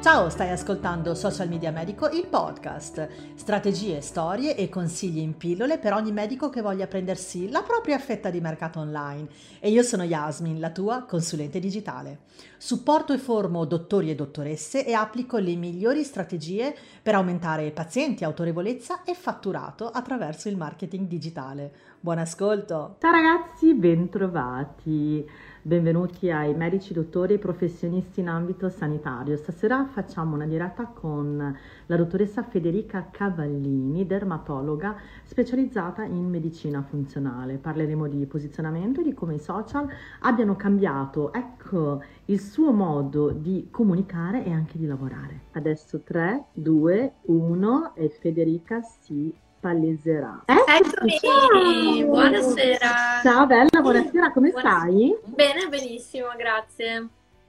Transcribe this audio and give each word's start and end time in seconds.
Ciao, 0.00 0.30
stai 0.30 0.50
ascoltando 0.50 1.12
Social 1.16 1.48
Media 1.48 1.72
Medico, 1.72 2.08
il 2.08 2.28
podcast. 2.28 3.34
Strategie, 3.34 4.00
storie 4.00 4.54
e 4.54 4.68
consigli 4.68 5.18
in 5.18 5.36
pillole 5.36 5.78
per 5.78 5.92
ogni 5.92 6.12
medico 6.12 6.50
che 6.50 6.62
voglia 6.62 6.86
prendersi 6.86 7.50
la 7.50 7.62
propria 7.62 7.98
fetta 7.98 8.30
di 8.30 8.40
mercato 8.40 8.78
online. 8.78 9.26
E 9.58 9.70
io 9.70 9.82
sono 9.82 10.04
Yasmin, 10.04 10.60
la 10.60 10.70
tua 10.70 11.02
consulente 11.02 11.58
digitale. 11.58 12.20
Supporto 12.58 13.12
e 13.12 13.18
formo 13.18 13.64
dottori 13.64 14.08
e 14.08 14.14
dottoresse 14.14 14.86
e 14.86 14.92
applico 14.92 15.36
le 15.38 15.56
migliori 15.56 16.04
strategie 16.04 16.74
per 17.02 17.16
aumentare 17.16 17.72
pazienti, 17.72 18.22
autorevolezza 18.22 19.02
e 19.02 19.14
fatturato 19.14 19.90
attraverso 19.90 20.48
il 20.48 20.56
marketing 20.56 21.08
digitale. 21.08 21.72
Buon 21.98 22.18
ascolto! 22.18 22.98
Ciao 23.00 23.10
ragazzi, 23.10 23.74
bentrovati! 23.74 25.26
Benvenuti 25.68 26.30
ai 26.30 26.54
medici, 26.54 26.94
dottori 26.94 27.34
e 27.34 27.38
professionisti 27.38 28.20
in 28.20 28.28
ambito 28.28 28.70
sanitario. 28.70 29.36
Stasera 29.36 29.84
facciamo 29.84 30.34
una 30.34 30.46
diretta 30.46 30.86
con 30.86 31.58
la 31.84 31.96
dottoressa 31.96 32.42
Federica 32.42 33.08
Cavallini, 33.10 34.06
dermatologa 34.06 34.96
specializzata 35.24 36.04
in 36.04 36.26
medicina 36.26 36.80
funzionale. 36.80 37.58
Parleremo 37.58 38.08
di 38.08 38.24
posizionamento 38.24 39.00
e 39.00 39.04
di 39.04 39.12
come 39.12 39.34
i 39.34 39.38
social 39.38 39.86
abbiano 40.20 40.56
cambiato, 40.56 41.34
ecco, 41.34 42.02
il 42.24 42.40
suo 42.40 42.72
modo 42.72 43.28
di 43.28 43.68
comunicare 43.70 44.46
e 44.46 44.50
anche 44.50 44.78
di 44.78 44.86
lavorare. 44.86 45.48
Adesso 45.52 46.00
3, 46.00 46.44
2, 46.54 47.12
1 47.26 47.94
e 47.94 48.08
Federica 48.08 48.80
si 48.80 49.34
paleserà. 49.60 50.42
Eccomi, 50.44 51.18
Ciao. 51.18 52.06
buonasera. 52.06 52.88
Ciao 53.22 53.46
bella, 53.46 53.80
buonasera, 53.80 54.30
come 54.32 54.50
buonasera. 54.50 54.80
stai? 54.80 55.16
Bene, 55.24 55.68
benissimo, 55.68 56.26
grazie. 56.36 57.08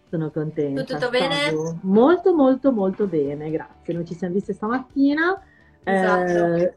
Sono 0.09 0.31
contenta. 0.31 0.81
Tutto, 0.81 0.93
tutto 0.95 1.09
bene? 1.09 1.77
Molto, 1.81 2.33
molto, 2.33 2.71
molto 2.71 3.05
bene, 3.05 3.51
grazie. 3.51 3.93
Noi 3.93 4.05
ci 4.05 4.15
siamo 4.15 4.33
viste 4.33 4.53
stamattina. 4.53 5.39
Esatto. 5.83 6.55
Eh, 6.55 6.73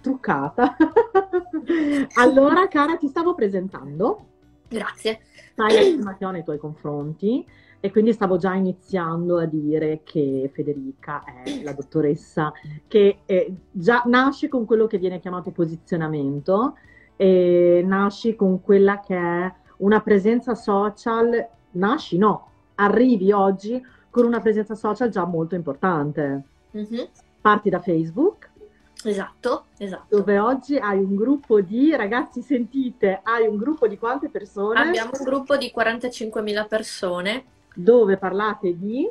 truccata. 0.00 0.76
allora, 2.18 2.66
cara, 2.68 2.96
ti 2.96 3.06
stavo 3.06 3.34
presentando. 3.34 4.26
Grazie. 4.68 5.20
Stai 5.52 5.76
estimazione 5.76 6.32
nei 6.34 6.44
tuoi 6.44 6.58
confronti. 6.58 7.46
E 7.84 7.90
quindi 7.90 8.12
stavo 8.12 8.36
già 8.36 8.54
iniziando 8.54 9.38
a 9.38 9.44
dire 9.44 10.02
che 10.04 10.48
Federica 10.54 11.24
è 11.24 11.62
la 11.64 11.72
dottoressa 11.72 12.52
che 12.86 13.22
è, 13.26 13.50
già 13.72 14.04
nasce 14.06 14.46
con 14.46 14.64
quello 14.66 14.86
che 14.86 14.98
viene 14.98 15.18
chiamato 15.18 15.50
posizionamento, 15.50 16.76
e 17.16 17.82
nasci 17.84 18.36
con 18.36 18.62
quella 18.62 19.00
che 19.00 19.16
è 19.16 19.52
una 19.78 20.00
presenza 20.00 20.54
social, 20.54 21.44
nasci 21.72 22.18
no, 22.18 22.50
arrivi 22.76 23.32
oggi 23.32 23.84
con 24.10 24.26
una 24.26 24.40
presenza 24.40 24.76
social 24.76 25.08
già 25.08 25.24
molto 25.24 25.56
importante. 25.56 26.42
Mm-hmm. 26.76 27.04
Parti 27.40 27.68
da 27.68 27.80
Facebook. 27.80 28.50
Esatto, 29.04 29.64
esatto. 29.78 30.16
Dove 30.16 30.38
oggi 30.38 30.76
hai 30.76 30.98
un 30.98 31.16
gruppo 31.16 31.60
di, 31.60 31.94
ragazzi 31.96 32.42
sentite, 32.42 33.18
hai 33.24 33.48
un 33.48 33.56
gruppo 33.56 33.88
di 33.88 33.98
quante 33.98 34.28
persone? 34.28 34.78
Abbiamo 34.78 35.10
un 35.18 35.24
gruppo 35.24 35.56
di 35.56 35.72
45.000 35.76 36.68
persone 36.68 37.44
dove 37.74 38.16
parlate 38.16 38.76
di? 38.78 39.08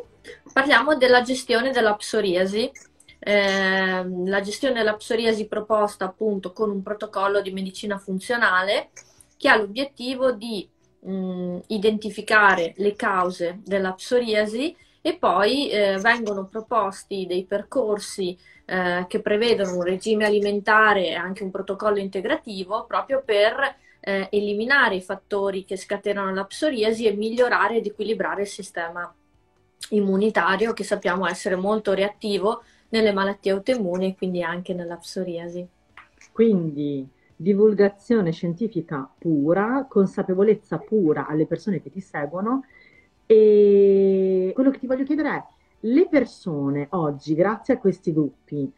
Parliamo 0.54 0.96
della 0.96 1.22
gestione 1.22 1.72
della 1.72 1.96
psoriasi, 1.96 2.72
eh, 3.20 4.04
la 4.26 4.42
gestione 4.42 4.74
della 4.76 4.96
psoriasi 4.96 5.48
proposta 5.48 6.06
appunto 6.06 6.54
con 6.54 6.70
un 6.70 6.82
protocollo 6.82 7.42
di 7.42 7.52
medicina 7.52 7.98
funzionale 7.98 8.90
che 9.38 9.50
ha 9.50 9.58
l'obiettivo 9.58 10.32
di 10.32 10.68
mh, 11.00 11.60
identificare 11.68 12.74
le 12.78 12.96
cause 12.96 13.60
della 13.64 13.94
psoriasi 13.94 14.76
e 15.02 15.18
poi 15.18 15.70
eh, 15.70 15.98
vengono 15.98 16.46
proposti 16.46 17.26
dei 17.28 17.46
percorsi 17.46 18.38
eh, 18.66 19.06
che 19.08 19.22
prevedono 19.22 19.76
un 19.78 19.84
regime 19.84 20.26
alimentare 20.26 21.08
e 21.08 21.16
anche 21.16 21.44
un 21.44 21.52
protocollo 21.52 21.98
integrativo 21.98 22.86
proprio 22.86 23.24
per 23.26 23.76
eh, 24.02 24.28
eliminare 24.32 24.96
i 24.96 25.02
fattori 25.02 25.64
che 25.64 25.78
scatenano 25.78 26.34
la 26.34 26.44
psoriasi 26.44 27.06
e 27.06 27.14
migliorare 27.14 27.78
ed 27.78 27.86
equilibrare 27.86 28.42
il 28.42 28.48
sistema 28.48 29.14
immunitario 29.90 30.74
che 30.74 30.84
sappiamo 30.84 31.28
essere 31.28 31.56
molto 31.56 31.94
reattivo 31.94 32.64
nelle 32.90 33.14
malattie 33.14 33.52
autoimmuni 33.52 34.08
e 34.08 34.16
quindi 34.16 34.44
anche 34.44 34.74
nella 34.74 34.98
psoriasi. 34.98 35.66
Quindi 36.32 37.08
divulgazione 37.36 38.32
scientifica 38.32 39.10
pura, 39.18 39.86
consapevolezza 39.90 40.78
pura 40.78 41.28
alle 41.28 41.46
persone 41.46 41.82
che 41.82 41.90
ti 41.90 42.02
seguono 42.02 42.66
e 43.26 44.52
quello 44.54 44.72
che 44.72 44.80
ti 44.80 44.88
voglio 44.88 45.04
chiedere 45.04 45.30
è 45.30 45.44
le 45.82 46.08
persone 46.08 46.88
oggi, 46.92 47.34
grazie 47.34 47.74
a 47.74 47.78
questi 47.78 48.14
gruppi, 48.14 48.72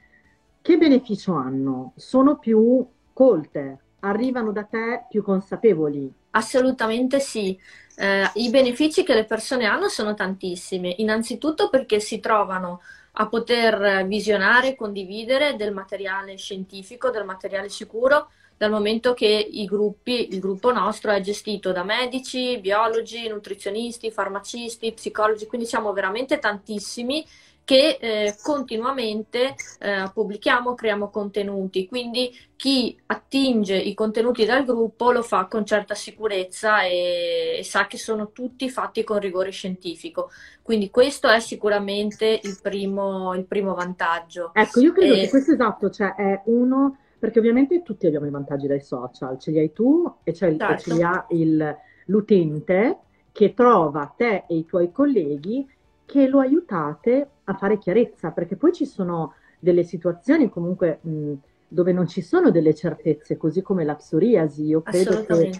che 0.61 0.77
beneficio 0.77 1.33
hanno? 1.33 1.91
Sono 1.95 2.37
più 2.37 2.85
colte, 3.11 3.79
arrivano 4.03 4.51
da 4.51 4.63
te 4.63 5.05
più 5.09 5.23
consapevoli. 5.23 6.11
Assolutamente 6.31 7.19
sì. 7.19 7.59
Eh, 7.95 8.29
I 8.35 8.49
benefici 8.49 9.03
che 9.03 9.13
le 9.13 9.25
persone 9.25 9.65
hanno 9.65 9.87
sono 9.87 10.13
tantissimi. 10.13 11.01
Innanzitutto 11.01 11.69
perché 11.69 11.99
si 11.99 12.19
trovano 12.19 12.81
a 13.13 13.27
poter 13.27 14.05
visionare 14.07 14.69
e 14.69 14.75
condividere 14.75 15.55
del 15.55 15.71
materiale 15.71 16.35
scientifico, 16.37 17.11
del 17.11 17.25
materiale 17.25 17.69
sicuro, 17.69 18.29
dal 18.57 18.71
momento 18.71 19.13
che 19.13 19.27
i 19.27 19.65
gruppi, 19.65 20.33
il 20.33 20.39
gruppo 20.39 20.71
nostro 20.71 21.11
è 21.11 21.19
gestito 21.21 21.71
da 21.71 21.83
medici, 21.83 22.57
biologi, 22.59 23.27
nutrizionisti, 23.27 24.09
farmacisti, 24.09 24.93
psicologi, 24.93 25.45
quindi 25.47 25.67
siamo 25.67 25.93
veramente 25.93 26.39
tantissimi 26.39 27.25
che 27.65 27.97
eh, 27.99 28.35
continuamente 28.41 29.55
eh, 29.79 30.09
pubblichiamo, 30.13 30.73
creiamo 30.73 31.09
contenuti, 31.09 31.87
quindi 31.87 32.31
chi 32.55 32.97
attinge 33.07 33.75
i 33.75 33.93
contenuti 33.93 34.45
dal 34.45 34.65
gruppo 34.65 35.11
lo 35.11 35.21
fa 35.21 35.45
con 35.45 35.65
certa 35.65 35.95
sicurezza 35.95 36.83
e, 36.83 37.57
e 37.59 37.63
sa 37.63 37.87
che 37.87 37.97
sono 37.97 38.31
tutti 38.31 38.69
fatti 38.69 39.03
con 39.03 39.19
rigore 39.19 39.51
scientifico. 39.51 40.29
Quindi 40.61 40.89
questo 40.89 41.29
è 41.29 41.39
sicuramente 41.39 42.39
il 42.43 42.59
primo, 42.61 43.33
il 43.33 43.45
primo 43.45 43.73
vantaggio. 43.73 44.51
Ecco, 44.53 44.79
io 44.81 44.91
credo 44.91 45.13
e... 45.13 45.19
che 45.21 45.29
questo 45.29 45.53
esatto, 45.53 45.89
cioè 45.89 46.15
è 46.15 46.41
uno, 46.45 46.97
perché 47.17 47.39
ovviamente 47.39 47.81
tutti 47.81 48.07
abbiamo 48.07 48.27
i 48.27 48.31
vantaggi 48.31 48.67
dai 48.67 48.81
social, 48.81 49.39
ce 49.39 49.51
li 49.51 49.59
hai 49.59 49.71
tu 49.71 50.13
e, 50.23 50.33
cioè, 50.33 50.55
certo. 50.57 50.81
ce 50.81 50.93
li 50.93 51.01
ha 51.01 51.25
il, 51.29 51.77
l'utente 52.07 52.97
che 53.31 53.53
trova 53.53 54.13
te 54.15 54.43
e 54.47 54.55
i 54.55 54.65
tuoi 54.65 54.91
colleghi 54.91 55.67
che 56.05 56.27
lo 56.27 56.39
aiutate 56.39 57.29
a 57.45 57.53
fare 57.53 57.77
chiarezza, 57.77 58.31
perché 58.31 58.55
poi 58.55 58.73
ci 58.73 58.85
sono 58.85 59.33
delle 59.59 59.83
situazioni 59.83 60.49
comunque 60.49 60.99
mh, 61.01 61.33
dove 61.67 61.91
non 61.91 62.07
ci 62.07 62.21
sono 62.21 62.51
delle 62.51 62.73
certezze, 62.73 63.37
così 63.37 63.61
come 63.61 63.83
la 63.83 63.95
psoriasi. 63.95 64.65
Io 64.65 64.81
credo 64.81 65.23
che 65.25 65.51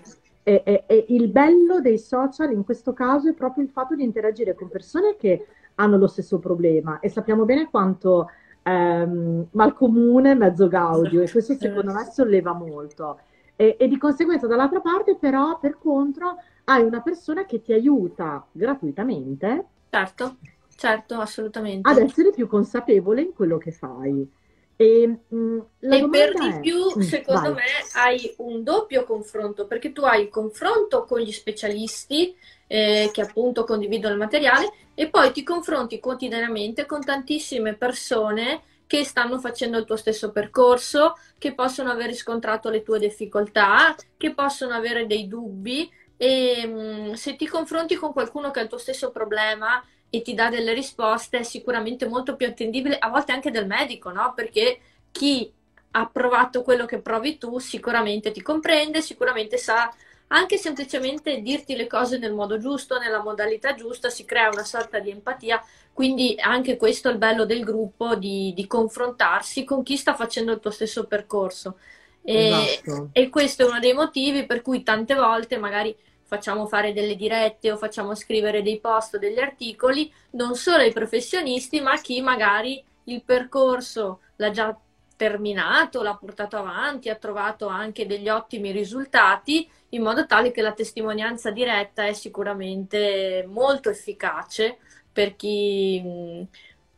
è, 0.44 0.62
è, 0.64 0.84
è 0.86 1.06
il 1.10 1.30
bello 1.30 1.80
dei 1.82 1.98
social 1.98 2.52
in 2.52 2.64
questo 2.64 2.94
caso 2.94 3.30
è 3.30 3.34
proprio 3.34 3.64
il 3.64 3.70
fatto 3.70 3.96
di 3.96 4.04
interagire 4.04 4.54
con 4.54 4.70
persone 4.70 5.16
che 5.18 5.48
hanno 5.76 5.98
lo 5.98 6.08
stesso 6.08 6.38
problema 6.38 7.00
e 7.00 7.10
sappiamo 7.10 7.46
bene 7.46 7.70
quanto 7.70 8.30
ehm, 8.62 9.48
malcomune 9.52 10.36
mezzo 10.36 10.68
gaudio 10.68 11.22
e 11.22 11.32
questo 11.32 11.54
secondo 11.54 11.94
me 11.94 12.10
solleva 12.12 12.54
molto. 12.54 13.20
E, 13.56 13.78
e, 13.80 13.88
di 13.88 13.98
conseguenza 13.98 14.48
dall'altra 14.48 14.82
parte 14.82 15.16
però 15.16 15.60
per 15.60 15.78
contro 15.78 16.36
hai 16.66 16.84
una 16.84 17.02
persona 17.02 17.46
che 17.46 17.62
ti 17.62 17.72
aiuta 17.72 18.46
gratuitamente 18.52 19.68
Certo, 19.94 20.38
certo, 20.76 21.16
assolutamente. 21.16 21.90
Ad 21.90 21.98
essere 21.98 22.32
più 22.32 22.48
consapevole 22.48 23.22
in 23.22 23.34
quello 23.34 23.58
che 23.58 23.72
fai. 23.72 24.30
E, 24.76 25.08
mh, 25.08 25.36
mm, 25.36 25.60
e 25.80 26.10
per 26.10 26.34
di 26.34 26.48
è... 26.50 26.60
più, 26.60 26.78
mm, 26.98 27.02
secondo 27.02 27.54
vai. 27.54 27.54
me, 27.54 27.62
hai 27.94 28.34
un 28.38 28.64
doppio 28.64 29.04
confronto, 29.04 29.68
perché 29.68 29.92
tu 29.92 30.02
hai 30.02 30.24
il 30.24 30.30
confronto 30.30 31.04
con 31.04 31.20
gli 31.20 31.32
specialisti 31.32 32.36
eh, 32.68 33.10
che 33.14 33.22
appunto 33.22 33.64
condividono 33.64 34.14
il 34.14 34.20
materiale 34.20 34.72
e 34.96 35.10
poi 35.10 35.32
ti 35.32 35.44
confronti 35.44 36.00
quotidianamente 36.00 36.86
con 36.86 37.02
tantissime 37.02 37.76
persone 37.76 38.62
che 38.88 39.04
stanno 39.04 39.40
facendo 39.40 39.78
il 39.78 39.86
tuo 39.86 39.96
stesso 39.96 40.32
percorso, 40.32 41.18
che 41.38 41.54
possono 41.54 41.90
aver 41.90 42.08
riscontrato 42.08 42.70
le 42.70 42.84
tue 42.84 43.00
difficoltà, 43.00 43.96
che 44.18 44.34
possono 44.34 44.74
avere 44.74 45.08
dei 45.08 45.28
dubbi 45.28 45.90
e 46.18 46.66
mh, 46.66 47.10
mm, 47.10 47.14
se 47.14 47.36
ti 47.36 47.48
confronti 47.48 47.96
con 47.96 48.14
qualcuno 48.14 48.52
che 48.52 48.60
ha 48.60 48.64
il 48.64 48.70
tuo 48.70 48.78
stesso 48.78 49.12
problema 49.12 49.84
e 50.16 50.22
ti 50.22 50.36
dà 50.36 50.48
delle 50.50 50.74
risposte 50.74 51.40
è 51.40 51.44
sicuramente 51.44 52.08
molto 52.08 52.36
più 52.36 52.46
attendibile, 52.46 53.00
a 53.00 53.10
volte 53.10 53.32
anche 53.32 53.50
del 53.50 53.66
medico, 53.66 54.12
no? 54.12 54.34
Perché 54.36 54.80
chi 55.10 55.52
ha 55.90 56.06
provato 56.06 56.62
quello 56.62 56.86
che 56.86 57.00
provi 57.00 57.40
tu 57.40 57.58
sicuramente 57.58 58.30
ti 58.30 58.44
comprende, 58.44 59.02
sicuramente 59.02 59.58
sa 59.58 59.92
anche 60.28 60.58
semplicemente 60.58 61.42
dirti 61.42 61.76
le 61.76 61.88
cose 61.88 62.20
nel 62.20 62.32
modo 62.32 62.60
giusto, 62.60 63.00
nella 63.00 63.24
modalità 63.24 63.74
giusta, 63.74 64.12
si 64.12 64.24
crea 64.24 64.50
una 64.50 64.64
sorta 64.64 65.00
di 65.00 65.10
empatia, 65.10 65.60
quindi 65.92 66.36
anche 66.38 66.78
questo 66.78 67.10
è 67.10 67.12
il 67.12 67.18
bello 67.18 67.46
del 67.46 67.64
gruppo, 67.64 68.14
di, 68.14 68.54
di 68.56 68.68
confrontarsi 68.68 69.64
con 69.64 69.82
chi 69.82 69.98
sta 69.98 70.14
facendo 70.14 70.52
il 70.52 70.60
tuo 70.60 70.70
stesso 70.70 71.06
percorso. 71.06 71.80
E, 72.22 72.50
esatto. 72.50 73.10
e 73.14 73.30
questo 73.30 73.64
è 73.64 73.66
uno 73.66 73.80
dei 73.80 73.94
motivi 73.94 74.46
per 74.46 74.62
cui 74.62 74.84
tante 74.84 75.16
volte 75.16 75.58
magari 75.58 75.96
facciamo 76.34 76.66
fare 76.66 76.94
delle 76.94 77.16
dirette 77.16 77.72
o 77.72 77.78
facciamo 77.78 78.16
scrivere 78.16 78.64
dei 78.64 78.80
post, 78.80 79.20
degli 79.20 79.38
articoli, 79.38 80.12
non 80.32 80.56
solo 80.56 80.78
ai 80.78 80.92
professionisti, 80.92 81.80
ma 81.80 81.92
a 81.92 82.02
chi 82.02 82.22
magari 82.22 82.84
il 83.04 83.22
percorso 83.24 84.22
l'ha 84.38 84.50
già 84.50 84.76
terminato, 85.16 86.02
l'ha 86.02 86.16
portato 86.16 86.58
avanti, 86.58 87.10
ha 87.10 87.16
trovato 87.16 87.68
anche 87.68 88.08
degli 88.08 88.30
ottimi 88.30 88.72
risultati, 88.72 89.70
in 89.90 90.02
modo 90.02 90.26
tale 90.26 90.50
che 90.50 90.64
la 90.64 90.74
testimonianza 90.74 91.52
diretta 91.52 92.08
è 92.08 92.14
sicuramente 92.14 93.46
molto 93.48 93.92
efficace 93.92 94.80
per 95.12 95.36
chi, 95.36 96.48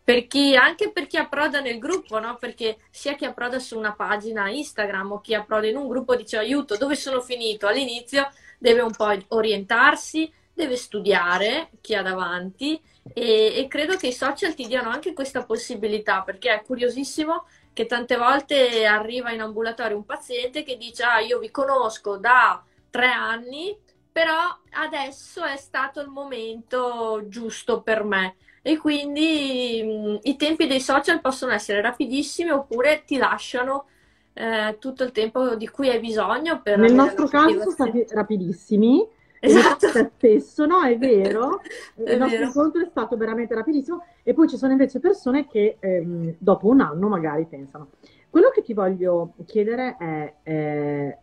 per 0.01 0.27
chi 0.27 0.55
anche 0.55 0.91
per 0.93 1.07
chi 1.07 1.17
approda 1.17 1.59
nel 1.59 1.77
gruppo, 1.77 2.19
no? 2.19 2.37
Perché 2.39 2.77
sia 2.89 3.15
chi 3.15 3.25
approda 3.25 3.59
su 3.59 3.77
una 3.77 3.93
pagina 3.93 4.49
Instagram 4.49 5.11
o 5.11 5.19
chi 5.19 5.33
approda 5.33 5.67
in 5.67 5.75
un 5.75 5.89
gruppo 5.89 6.15
dice 6.15 6.37
aiuto, 6.37 6.77
dove 6.77 6.95
sono 6.95 7.19
finito? 7.19 7.67
All'inizio 7.67 8.29
deve 8.57 8.81
un 8.81 8.91
po' 8.91 9.11
orientarsi, 9.29 10.31
deve 10.53 10.75
studiare 10.77 11.69
chi 11.81 11.95
ha 11.95 12.01
davanti 12.01 12.81
e, 13.13 13.53
e 13.57 13.67
credo 13.67 13.97
che 13.97 14.07
i 14.07 14.13
social 14.13 14.53
ti 14.53 14.67
diano 14.67 14.89
anche 14.89 15.13
questa 15.13 15.43
possibilità 15.43 16.21
perché 16.21 16.53
è 16.53 16.63
curiosissimo 16.63 17.45
che 17.73 17.85
tante 17.85 18.15
volte 18.15 18.85
arriva 18.85 19.31
in 19.31 19.41
ambulatorio 19.41 19.97
un 19.97 20.05
paziente 20.05 20.63
che 20.63 20.77
dice 20.77 21.03
ah 21.03 21.19
io 21.19 21.39
vi 21.39 21.51
conosco 21.51 22.17
da 22.17 22.63
tre 22.89 23.07
anni 23.11 23.77
però 24.15 24.57
adesso 24.71 25.43
è 25.43 25.57
stato 25.57 25.99
il 25.99 26.07
momento 26.07 27.25
giusto 27.27 27.81
per 27.81 28.05
me. 28.05 28.37
E 28.61 28.77
quindi 28.77 29.83
mh, 29.83 30.19
i 30.23 30.37
tempi 30.37 30.67
dei 30.67 30.79
social 30.79 31.19
possono 31.19 31.51
essere 31.51 31.81
rapidissimi 31.81 32.49
oppure 32.49 33.03
ti 33.03 33.17
lasciano 33.17 33.87
eh, 34.35 34.75
tutto 34.79 35.03
il 35.03 35.11
tempo 35.11 35.55
di 35.55 35.67
cui 35.69 35.89
hai 35.89 35.99
bisogno 35.99 36.61
per 36.61 36.77
nel 36.77 36.93
nostro 36.93 37.25
caso 37.27 37.57
sono 37.59 37.71
stati 37.71 38.05
rapidissimi 38.09 39.07
esatto. 39.39 39.87
spesso 39.87 40.65
no 40.65 40.81
è 40.81 40.97
vero 40.97 41.61
è 41.95 42.11
il 42.11 42.17
nostro 42.17 42.37
vero. 42.37 42.45
incontro 42.47 42.81
è 42.81 42.87
stato 42.89 43.15
veramente 43.15 43.55
rapidissimo 43.55 44.03
e 44.23 44.33
poi 44.33 44.49
ci 44.49 44.57
sono 44.57 44.73
invece 44.73 44.99
persone 44.99 45.47
che 45.47 45.77
ehm, 45.79 46.35
dopo 46.37 46.67
un 46.67 46.81
anno 46.81 47.07
magari 47.07 47.45
pensano 47.45 47.91
quello 48.29 48.49
che 48.49 48.61
ti 48.61 48.73
voglio 48.73 49.35
chiedere 49.45 49.95
è 49.97 50.33
eh, 50.43 51.17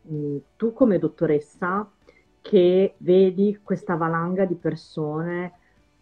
tu 0.56 0.72
come 0.72 0.98
dottoressa 0.98 1.86
che 2.40 2.94
vedi 2.96 3.60
questa 3.62 3.94
valanga 3.94 4.46
di 4.46 4.54
persone 4.54 5.52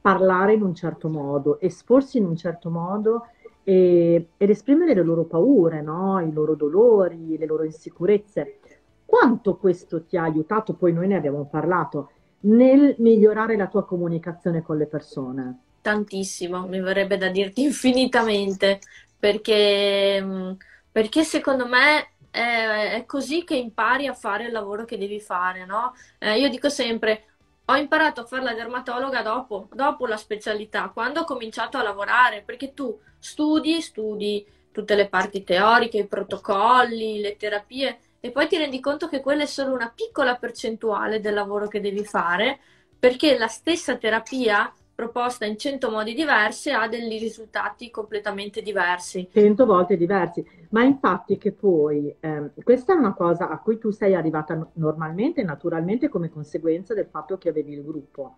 parlare 0.01 0.55
in 0.55 0.63
un 0.63 0.75
certo 0.75 1.09
modo, 1.09 1.61
esporsi 1.61 2.19
in 2.19 2.25
un 2.25 2.37
certo 2.37 2.71
modo 2.71 3.27
e, 3.71 4.31
ed 4.37 4.51
esprimere 4.51 4.95
le 4.95 5.05
loro 5.05 5.23
paure, 5.27 5.81
no? 5.81 6.19
i 6.19 6.33
loro 6.33 6.57
dolori, 6.57 7.39
le 7.39 7.47
loro 7.47 7.63
insicurezze. 7.63 8.59
Quanto 9.05 9.57
questo 9.59 10.05
ti 10.05 10.17
ha 10.17 10.25
aiutato, 10.25 10.75
poi 10.75 10.93
noi 10.93 11.07
ne 11.07 11.15
abbiamo 11.15 11.45
parlato, 11.45 12.11
nel 12.41 12.97
migliorare 12.99 13.57
la 13.57 13.69
tua 13.69 13.85
comunicazione 13.85 14.63
con 14.63 14.77
le 14.77 14.87
persone? 14.87 15.59
Tantissimo, 15.83 16.67
mi 16.67 16.81
verrebbe 16.81 17.17
da 17.17 17.29
dirti 17.29 17.63
infinitamente, 17.63 18.81
perché, 19.17 20.57
perché 20.91 21.23
secondo 21.23 21.69
me 21.69 22.15
è, 22.29 22.95
è, 22.97 23.05
così 23.07 23.45
che 23.45 23.55
impari 23.55 24.09
a 24.09 24.15
fare 24.15 24.47
il 24.47 24.53
lavoro 24.53 24.85
che 24.85 24.99
devi 24.99 25.21
fare, 25.21 25.65
no? 25.65 25.93
Eh, 26.19 26.41
io 26.41 26.49
dico 26.49 26.69
sempre, 26.69 27.30
ho 27.71 27.77
imparato 27.77 28.23
a 28.23 28.25
fare 28.25 28.43
la 28.43 28.55
dermatologa 28.55 29.23
dopo, 29.23 29.69
dopo 29.73 30.07
la 30.07 30.17
specialità, 30.17 30.91
quando 30.93 31.21
ho 31.21 31.25
cominciato 31.25 31.79
a 31.79 31.83
lavorare, 31.83 32.43
perché 32.43 32.75
tu 32.75 32.99
studi, 33.19 33.81
studi 33.81 34.47
tutte 34.73 34.95
le 34.95 35.09
parti 35.09 35.45
teoriche, 35.45 35.99
i 35.99 36.07
protocolli, 36.07 37.21
le 37.21 37.37
terapie, 37.37 37.99
e 38.21 38.31
poi 38.31 38.49
ti 38.49 38.57
rendi 38.57 38.81
conto 38.81 39.09
che 39.09 39.21
quella 39.21 39.43
è 39.43 39.47
solo 39.47 39.73
una 39.73 39.93
piccola 39.95 40.37
percentuale 40.37 41.21
del 41.21 41.35
lavoro 41.35 41.69
che 41.69 41.81
devi 41.81 42.05
fare, 42.05 42.61
perché 42.99 43.39
la 43.39 43.49
stessa 43.49 43.97
terapia 43.97 44.73
proposta 45.01 45.47
in 45.47 45.57
100 45.57 45.91
modi 45.91 46.13
diversi 46.13 46.71
ha 46.71 46.87
dei 46.87 47.19
risultati 47.19 47.91
completamente 47.91 48.61
diversi. 48.61 49.27
100 49.33 49.65
volte 49.65 49.97
diversi, 49.97 50.47
ma 50.71 50.83
infatti 50.83 51.39
che 51.39 51.53
poi 51.53 52.15
eh, 52.21 52.51
questa 52.63 52.93
è 52.93 52.97
una 52.97 53.15
cosa 53.15 53.49
a 53.49 53.59
cui 53.61 53.79
tu 53.79 53.91
sei 53.91 54.15
arrivata 54.15 54.69
normalmente, 54.75 55.43
naturalmente 55.43 56.11
come 56.11 56.29
conseguenza 56.29 56.93
del 56.93 57.07
fatto 57.11 57.39
che 57.39 57.49
avevi 57.49 57.73
il 57.73 57.83
gruppo. 57.83 58.37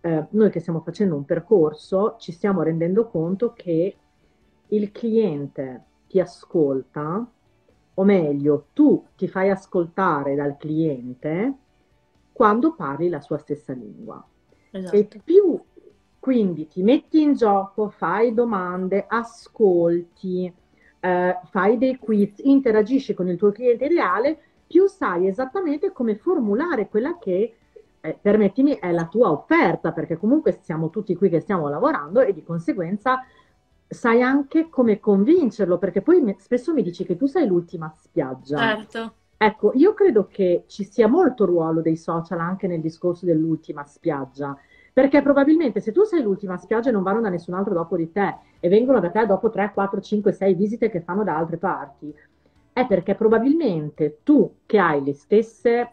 Eh, 0.00 0.26
noi 0.30 0.50
che 0.50 0.58
stiamo 0.58 0.80
facendo 0.80 1.14
un 1.14 1.24
percorso 1.24 2.16
ci 2.18 2.32
stiamo 2.32 2.62
rendendo 2.62 3.06
conto 3.06 3.52
che 3.52 3.96
il 4.68 4.90
cliente 4.90 5.84
ti 6.08 6.18
ascolta, 6.18 7.24
o 7.94 8.04
meglio, 8.04 8.66
tu 8.72 9.06
ti 9.14 9.28
fai 9.28 9.50
ascoltare 9.50 10.34
dal 10.34 10.56
cliente 10.56 11.54
quando 12.32 12.74
parli 12.74 13.08
la 13.08 13.20
sua 13.20 13.38
stessa 13.38 13.72
lingua. 13.74 14.24
Esatto. 14.72 14.96
E 14.96 15.08
più 15.22 15.60
quindi 16.20 16.68
ti 16.68 16.82
metti 16.82 17.22
in 17.22 17.32
gioco, 17.32 17.88
fai 17.88 18.34
domande, 18.34 19.06
ascolti, 19.08 20.52
eh, 21.00 21.38
fai 21.50 21.78
dei 21.78 21.96
quiz, 21.96 22.34
interagisci 22.44 23.14
con 23.14 23.26
il 23.28 23.38
tuo 23.38 23.50
cliente 23.50 23.86
ideale, 23.86 24.38
più 24.66 24.86
sai 24.86 25.26
esattamente 25.26 25.92
come 25.92 26.16
formulare 26.16 26.88
quella 26.88 27.16
che, 27.18 27.56
eh, 28.00 28.18
permettimi, 28.20 28.74
è 28.74 28.92
la 28.92 29.06
tua 29.06 29.30
offerta, 29.30 29.92
perché 29.92 30.18
comunque 30.18 30.58
siamo 30.60 30.90
tutti 30.90 31.16
qui 31.16 31.30
che 31.30 31.40
stiamo 31.40 31.68
lavorando 31.68 32.20
e 32.20 32.34
di 32.34 32.44
conseguenza 32.44 33.24
sai 33.88 34.22
anche 34.22 34.68
come 34.68 35.00
convincerlo, 35.00 35.78
perché 35.78 36.02
poi 36.02 36.36
spesso 36.38 36.74
mi 36.74 36.82
dici 36.82 37.04
che 37.04 37.16
tu 37.16 37.26
sei 37.26 37.46
l'ultima 37.46 37.92
spiaggia. 37.96 38.58
Certo. 38.58 39.14
Ecco, 39.38 39.72
io 39.74 39.94
credo 39.94 40.26
che 40.26 40.64
ci 40.66 40.84
sia 40.84 41.08
molto 41.08 41.46
ruolo 41.46 41.80
dei 41.80 41.96
social 41.96 42.40
anche 42.40 42.66
nel 42.66 42.82
discorso 42.82 43.24
dell'ultima 43.24 43.84
spiaggia 43.86 44.54
perché 44.92 45.22
probabilmente 45.22 45.80
se 45.80 45.92
tu 45.92 46.04
sei 46.04 46.22
l'ultima 46.22 46.56
spiaggia 46.56 46.90
non 46.90 47.02
vanno 47.02 47.20
da 47.20 47.28
nessun 47.28 47.54
altro 47.54 47.74
dopo 47.74 47.96
di 47.96 48.10
te 48.10 48.36
e 48.60 48.68
vengono 48.68 49.00
da 49.00 49.10
te 49.10 49.26
dopo 49.26 49.50
3, 49.50 49.72
4, 49.72 50.00
5, 50.00 50.32
6 50.32 50.54
visite 50.54 50.90
che 50.90 51.00
fanno 51.00 51.24
da 51.24 51.36
altre 51.36 51.56
parti, 51.56 52.14
è 52.72 52.86
perché 52.86 53.14
probabilmente 53.14 54.18
tu 54.22 54.56
che 54.66 54.78
hai 54.78 55.02
le 55.02 55.14
stesse 55.14 55.90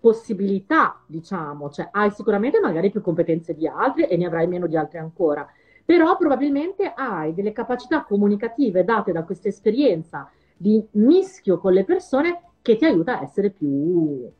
possibilità, 0.00 1.00
diciamo, 1.06 1.70
cioè 1.70 1.88
hai 1.90 2.10
sicuramente 2.10 2.60
magari 2.60 2.90
più 2.90 3.00
competenze 3.00 3.54
di 3.54 3.66
altri 3.66 4.04
e 4.04 4.16
ne 4.16 4.26
avrai 4.26 4.46
meno 4.46 4.66
di 4.66 4.76
altri 4.76 4.98
ancora, 4.98 5.46
però 5.84 6.16
probabilmente 6.16 6.92
hai 6.94 7.34
delle 7.34 7.52
capacità 7.52 8.04
comunicative 8.04 8.84
date 8.84 9.12
da 9.12 9.24
questa 9.24 9.48
esperienza 9.48 10.30
di 10.56 10.84
mischio 10.92 11.58
con 11.58 11.72
le 11.72 11.84
persone 11.84 12.42
che 12.62 12.76
ti 12.76 12.84
aiuta 12.84 13.18
a 13.18 13.22
essere 13.22 13.50
più, 13.50 14.30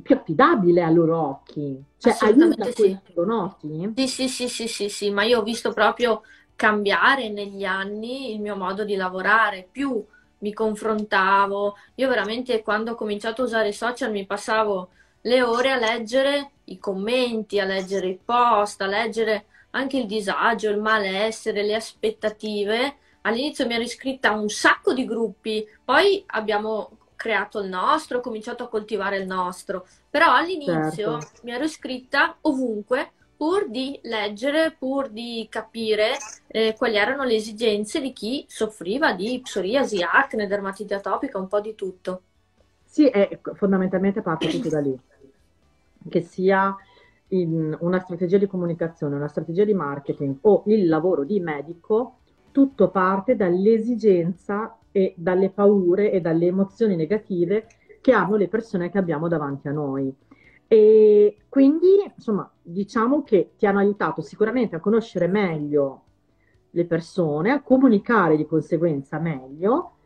più 0.00 0.14
affidabile 0.14 0.82
ai 0.82 0.94
loro 0.94 1.20
occhi. 1.20 1.82
Cioè, 1.98 2.16
aiuta 2.20 2.64
sì. 2.64 2.72
questo, 2.72 3.24
noti? 3.24 3.92
Sì, 3.96 4.08
sì, 4.08 4.28
sì, 4.28 4.48
sì, 4.48 4.68
sì, 4.68 4.88
sì, 4.88 5.10
ma 5.10 5.24
io 5.24 5.40
ho 5.40 5.42
visto 5.42 5.72
proprio 5.72 6.22
cambiare 6.56 7.28
negli 7.28 7.64
anni 7.64 8.32
il 8.32 8.40
mio 8.40 8.56
modo 8.56 8.84
di 8.84 8.94
lavorare, 8.94 9.66
più 9.70 10.04
mi 10.38 10.52
confrontavo, 10.52 11.76
io 11.96 12.08
veramente 12.08 12.62
quando 12.62 12.92
ho 12.92 12.94
cominciato 12.94 13.42
a 13.42 13.44
usare 13.44 13.68
i 13.68 13.72
social 13.72 14.10
mi 14.10 14.26
passavo 14.26 14.88
le 15.22 15.42
ore 15.42 15.70
a 15.70 15.78
leggere 15.78 16.50
i 16.64 16.78
commenti, 16.78 17.60
a 17.60 17.64
leggere 17.64 18.08
i 18.08 18.18
post, 18.22 18.80
a 18.82 18.86
leggere 18.86 19.46
anche 19.70 19.98
il 19.98 20.06
disagio, 20.06 20.70
il 20.70 20.80
malessere, 20.80 21.62
le 21.62 21.74
aspettative. 21.74 22.96
All'inizio 23.22 23.66
mi 23.66 23.74
ero 23.74 23.82
iscritta 23.82 24.30
a 24.30 24.38
un 24.38 24.48
sacco 24.48 24.92
di 24.92 25.04
gruppi, 25.04 25.64
poi 25.84 26.22
abbiamo 26.26 26.90
creato 27.22 27.60
il 27.60 27.68
nostro, 27.68 28.18
ho 28.18 28.20
cominciato 28.20 28.64
a 28.64 28.68
coltivare 28.68 29.16
il 29.16 29.28
nostro, 29.28 29.86
però 30.10 30.34
all'inizio 30.34 31.20
certo. 31.20 31.40
mi 31.44 31.52
ero 31.52 31.62
iscritta 31.62 32.36
ovunque 32.40 33.12
pur 33.36 33.70
di 33.70 33.96
leggere, 34.02 34.74
pur 34.76 35.08
di 35.08 35.46
capire 35.48 36.16
eh, 36.48 36.74
quali 36.76 36.96
erano 36.96 37.22
le 37.22 37.36
esigenze 37.36 38.00
di 38.00 38.12
chi 38.12 38.44
soffriva 38.48 39.12
di 39.12 39.38
psoriasi, 39.40 40.02
acne, 40.02 40.48
dermatite 40.48 40.94
atopica, 40.94 41.38
un 41.38 41.46
po' 41.46 41.60
di 41.60 41.76
tutto. 41.76 42.22
Sì, 42.84 43.06
è, 43.06 43.38
fondamentalmente 43.54 44.20
parte 44.20 44.48
tutto 44.48 44.68
da 44.68 44.80
lì, 44.80 44.98
che 46.08 46.22
sia 46.22 46.76
una 47.28 48.00
strategia 48.00 48.36
di 48.36 48.48
comunicazione, 48.48 49.14
una 49.14 49.28
strategia 49.28 49.64
di 49.64 49.74
marketing 49.74 50.38
o 50.40 50.64
il 50.66 50.88
lavoro 50.88 51.22
di 51.22 51.38
medico, 51.38 52.16
tutto 52.50 52.90
parte 52.90 53.36
dall'esigenza 53.36 54.76
e 54.92 55.14
dalle 55.16 55.50
paure 55.50 56.12
e 56.12 56.20
dalle 56.20 56.46
emozioni 56.46 56.94
negative 56.94 57.66
che 58.00 58.12
hanno 58.12 58.36
le 58.36 58.48
persone 58.48 58.90
che 58.90 58.98
abbiamo 58.98 59.28
davanti 59.28 59.68
a 59.68 59.72
noi. 59.72 60.14
E 60.68 61.36
quindi, 61.48 62.10
insomma, 62.14 62.50
diciamo 62.60 63.22
che 63.22 63.52
ti 63.58 63.66
hanno 63.66 63.78
aiutato 63.78 64.22
sicuramente 64.22 64.76
a 64.76 64.80
conoscere 64.80 65.26
meglio 65.26 66.02
le 66.70 66.84
persone, 66.86 67.50
a 67.50 67.62
comunicare 67.62 68.36
di 68.36 68.46
conseguenza 68.46 69.18
meglio 69.18 69.96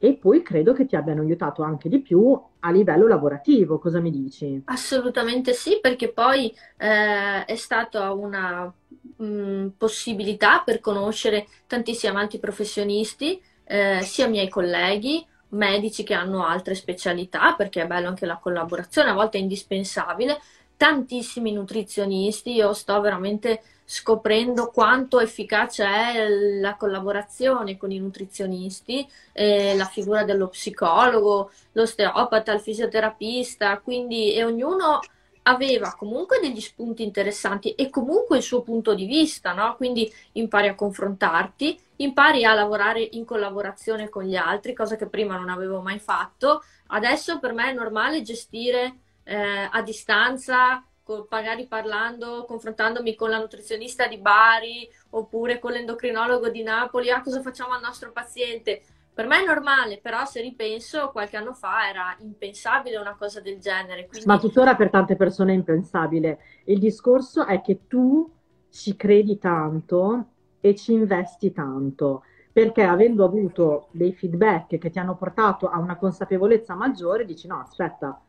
e 0.00 0.14
poi 0.14 0.42
credo 0.42 0.72
che 0.72 0.86
ti 0.86 0.94
abbiano 0.94 1.22
aiutato 1.22 1.62
anche 1.62 1.88
di 1.88 2.00
più 2.00 2.40
a 2.60 2.70
livello 2.70 3.06
lavorativo. 3.06 3.78
Cosa 3.78 4.00
mi 4.00 4.10
dici? 4.10 4.62
Assolutamente 4.66 5.52
sì, 5.52 5.78
perché 5.80 6.12
poi 6.12 6.54
eh, 6.76 7.44
è 7.44 7.56
stata 7.56 8.12
una 8.12 8.72
mh, 9.16 9.24
mm, 9.24 9.66
possibilità 9.76 10.62
per 10.64 10.80
conoscere 10.80 11.46
tantissimi 11.66 12.12
amanti 12.12 12.38
professionisti 12.38 13.40
eh, 13.68 14.00
sia 14.02 14.26
miei 14.26 14.48
colleghi, 14.48 15.24
medici 15.50 16.02
che 16.02 16.14
hanno 16.14 16.44
altre 16.44 16.74
specialità, 16.74 17.54
perché 17.54 17.82
è 17.82 17.86
bello 17.86 18.08
anche 18.08 18.26
la 18.26 18.38
collaborazione, 18.38 19.10
a 19.10 19.14
volte 19.14 19.38
è 19.38 19.40
indispensabile, 19.40 20.40
tantissimi 20.76 21.52
nutrizionisti, 21.52 22.52
io 22.54 22.72
sto 22.72 22.98
veramente 23.00 23.62
scoprendo 23.84 24.70
quanto 24.70 25.18
efficace 25.18 25.84
è 25.84 26.28
la 26.60 26.76
collaborazione 26.76 27.76
con 27.76 27.90
i 27.90 27.98
nutrizionisti, 27.98 29.06
eh, 29.32 29.74
la 29.76 29.86
figura 29.86 30.24
dello 30.24 30.48
psicologo, 30.48 31.50
l'osteopata, 31.72 32.52
il 32.52 32.60
fisioterapista, 32.60 33.78
quindi 33.78 34.34
e 34.34 34.44
ognuno 34.44 35.00
aveva 35.48 35.94
comunque 35.96 36.40
degli 36.40 36.60
spunti 36.60 37.02
interessanti 37.02 37.74
e 37.74 37.88
comunque 37.88 38.36
il 38.36 38.42
suo 38.42 38.62
punto 38.62 38.94
di 38.94 39.06
vista, 39.06 39.52
no? 39.52 39.76
Quindi 39.76 40.12
impari 40.32 40.68
a 40.68 40.74
confrontarti, 40.74 41.78
impari 41.96 42.44
a 42.44 42.52
lavorare 42.52 43.00
in 43.12 43.24
collaborazione 43.24 44.10
con 44.10 44.24
gli 44.24 44.36
altri, 44.36 44.74
cosa 44.74 44.96
che 44.96 45.06
prima 45.06 45.36
non 45.36 45.48
avevo 45.48 45.80
mai 45.80 45.98
fatto. 45.98 46.62
Adesso 46.88 47.38
per 47.38 47.54
me 47.54 47.70
è 47.70 47.72
normale 47.72 48.22
gestire 48.22 48.98
eh, 49.24 49.68
a 49.70 49.82
distanza, 49.82 50.84
magari 51.30 51.66
parlando, 51.66 52.44
confrontandomi 52.46 53.14
con 53.14 53.30
la 53.30 53.38
nutrizionista 53.38 54.06
di 54.06 54.18
Bari 54.18 54.86
oppure 55.10 55.58
con 55.58 55.72
l'endocrinologo 55.72 56.50
di 56.50 56.62
Napoli, 56.62 57.10
ah, 57.10 57.22
cosa 57.22 57.40
facciamo 57.40 57.72
al 57.72 57.80
nostro 57.80 58.12
paziente? 58.12 58.82
Per 59.18 59.26
me 59.26 59.42
è 59.42 59.44
normale, 59.44 59.98
però 60.00 60.24
se 60.26 60.40
ripenso, 60.40 61.10
qualche 61.10 61.36
anno 61.36 61.52
fa 61.52 61.88
era 61.88 62.16
impensabile 62.20 62.98
una 62.98 63.16
cosa 63.16 63.40
del 63.40 63.58
genere. 63.58 64.06
Quindi... 64.06 64.28
Ma 64.28 64.38
tuttora 64.38 64.76
per 64.76 64.90
tante 64.90 65.16
persone 65.16 65.50
è 65.50 65.56
impensabile. 65.56 66.38
Il 66.66 66.78
discorso 66.78 67.44
è 67.44 67.60
che 67.60 67.80
tu 67.88 68.30
ci 68.70 68.94
credi 68.94 69.36
tanto 69.36 70.26
e 70.60 70.76
ci 70.76 70.92
investi 70.92 71.50
tanto, 71.50 72.22
perché 72.52 72.84
avendo 72.84 73.24
avuto 73.24 73.88
dei 73.90 74.12
feedback 74.12 74.78
che 74.78 74.88
ti 74.88 75.00
hanno 75.00 75.16
portato 75.16 75.68
a 75.68 75.80
una 75.80 75.96
consapevolezza 75.96 76.76
maggiore, 76.76 77.24
dici 77.24 77.48
no, 77.48 77.58
aspetta, 77.58 78.22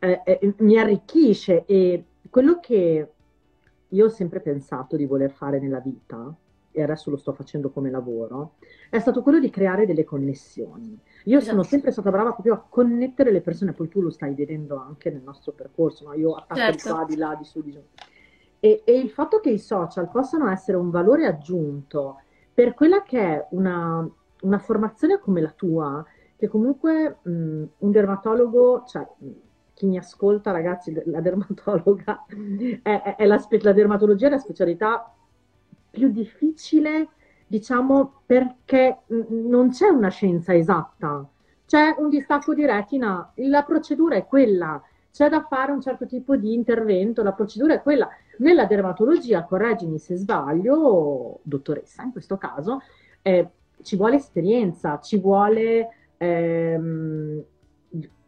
eh, 0.00 0.20
eh, 0.22 0.54
mi 0.58 0.78
arricchisce 0.78 1.64
e 1.64 2.04
quello 2.28 2.60
che 2.60 3.12
io 3.88 4.04
ho 4.04 4.10
sempre 4.10 4.40
pensato 4.40 4.96
di 4.96 5.06
voler 5.06 5.30
fare 5.30 5.58
nella 5.58 5.80
vita 5.80 6.36
e 6.76 6.82
adesso 6.82 7.08
lo 7.08 7.16
sto 7.16 7.32
facendo 7.32 7.70
come 7.70 7.88
lavoro, 7.88 8.54
è 8.90 8.98
stato 8.98 9.22
quello 9.22 9.38
di 9.38 9.48
creare 9.48 9.86
delle 9.86 10.02
connessioni. 10.02 10.98
Io 11.26 11.38
esatto. 11.38 11.52
sono 11.52 11.62
sempre 11.62 11.92
stata 11.92 12.10
brava 12.10 12.32
proprio 12.32 12.54
a 12.54 12.64
connettere 12.68 13.30
le 13.30 13.40
persone, 13.40 13.72
poi 13.72 13.88
tu 13.88 14.00
lo 14.00 14.10
stai 14.10 14.34
vedendo 14.34 14.76
anche 14.76 15.08
nel 15.10 15.22
nostro 15.22 15.52
percorso, 15.52 16.06
no? 16.06 16.14
io 16.14 16.34
attacco 16.34 16.60
certo. 16.60 16.88
di 16.88 16.94
qua, 16.94 17.04
di 17.04 17.16
là, 17.16 17.34
di 17.36 17.44
su, 17.44 17.62
di 17.62 17.70
giù. 17.70 17.80
E, 18.58 18.82
e, 18.84 18.98
il 18.98 19.10
fatto 19.10 19.38
che 19.38 19.50
i 19.50 19.58
social 19.58 20.10
possano 20.10 20.50
essere 20.50 20.76
un 20.76 20.90
valore 20.90 21.26
aggiunto 21.26 22.20
per 22.52 22.74
quella 22.74 23.04
che 23.04 23.20
è 23.20 23.46
una, 23.50 24.08
una 24.40 24.58
formazione 24.58 25.20
come 25.20 25.40
la 25.40 25.52
tua, 25.54 26.04
che 26.34 26.48
comunque 26.48 27.18
mh, 27.22 27.62
un 27.78 27.90
dermatologo, 27.92 28.82
cioè 28.88 29.06
chi 29.74 29.86
mi 29.86 29.96
ascolta, 29.96 30.50
ragazzi, 30.50 30.92
la 31.04 31.20
dermatologa 31.20 32.24
è, 32.82 33.00
è, 33.02 33.16
è 33.16 33.26
la, 33.26 33.40
la 33.60 33.72
dermatologia 33.72 34.26
è 34.26 34.30
la 34.30 34.38
specialità 34.38 35.13
più 35.94 36.08
difficile, 36.10 37.08
diciamo, 37.46 38.22
perché 38.26 39.02
non 39.28 39.70
c'è 39.70 39.88
una 39.88 40.10
scienza 40.10 40.52
esatta. 40.54 41.26
C'è 41.64 41.94
un 41.96 42.08
distacco 42.10 42.52
di 42.52 42.66
retina, 42.66 43.32
la 43.36 43.62
procedura 43.62 44.16
è 44.16 44.26
quella, 44.26 44.82
c'è 45.10 45.28
da 45.28 45.46
fare 45.48 45.70
un 45.72 45.80
certo 45.80 46.06
tipo 46.06 46.36
di 46.36 46.52
intervento, 46.52 47.22
la 47.22 47.32
procedura 47.32 47.74
è 47.74 47.82
quella. 47.82 48.08
Nella 48.38 48.66
dermatologia, 48.66 49.44
correggimi 49.44 49.98
se 49.98 50.16
sbaglio, 50.16 51.38
dottoressa 51.42 52.02
in 52.02 52.10
questo 52.10 52.36
caso, 52.36 52.82
eh, 53.22 53.48
ci 53.82 53.96
vuole 53.96 54.16
esperienza, 54.16 54.98
ci 54.98 55.18
vuole... 55.18 55.88
Ehm, 56.18 57.44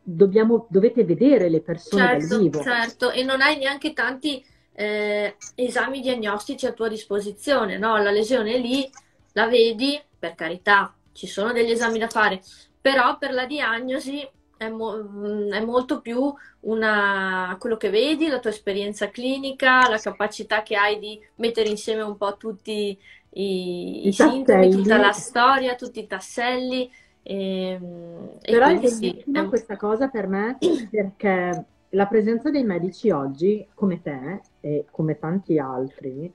dobbiamo, 0.09 0.67
dovete 0.69 1.05
vedere 1.05 1.49
le 1.49 1.61
persone 1.61 2.07
certo, 2.07 2.27
dal 2.29 2.39
vivo. 2.39 2.63
Certo, 2.63 3.11
e 3.11 3.25
non 3.25 3.41
hai 3.41 3.59
neanche 3.59 3.93
tanti 3.93 4.45
eh, 4.79 5.37
esami 5.55 6.01
diagnostici 6.01 6.67
a 6.67 6.73
tua 6.73 6.89
disposizione, 6.89 7.79
no? 7.79 7.97
La 7.97 8.11
lesione 8.11 8.59
lì, 8.59 8.89
la 9.33 9.47
vedi, 9.47 9.99
per 10.19 10.35
carità, 10.35 10.95
ci 11.13 11.27
sono 11.27 11.53
degli 11.53 11.71
esami 11.71 11.99
da 11.99 12.09
fare, 12.09 12.43
però 12.79 13.17
per 13.17 13.33
la 13.33 13.47
diagnosi 13.47 14.29
è, 14.59 14.69
mo- 14.69 15.03
mm, 15.03 15.53
è 15.53 15.65
molto 15.65 16.03
più 16.03 16.33
una, 16.61 17.57
quello 17.59 17.79
che 17.79 17.89
vedi, 17.89 18.29
la 18.29 18.39
tua 18.39 18.51
esperienza 18.51 19.09
clinica, 19.09 19.89
la 19.89 19.99
capacità 19.99 20.63
che 20.63 20.77
hai 20.77 20.99
di 20.99 21.19
mettere 21.37 21.71
insieme 21.71 22.03
un 22.03 22.19
po' 22.19 22.37
tutti 22.37 22.99
i, 23.31 24.07
i, 24.09 24.13
sintomi, 24.13 24.71
tutta 24.71 24.99
la 24.99 25.13
storia, 25.13 25.75
tutti 25.75 26.01
i 26.01 26.07
tasselli. 26.07 26.91
E, 27.23 27.71
ehm, 27.71 28.39
Però 28.43 28.67
è 28.67 28.75
bellissima 28.75 29.43
sì, 29.43 29.49
questa 29.49 29.77
cosa 29.77 30.09
per 30.09 30.27
me 30.27 30.59
perché 30.91 31.65
la 31.91 32.07
presenza 32.07 32.51
dei 32.51 32.65
medici 32.65 33.11
oggi, 33.11 33.67
come 33.75 34.03
te 34.03 34.41
e 34.67 34.85
come 34.91 35.17
tanti 35.17 35.61
altri, 35.61 36.33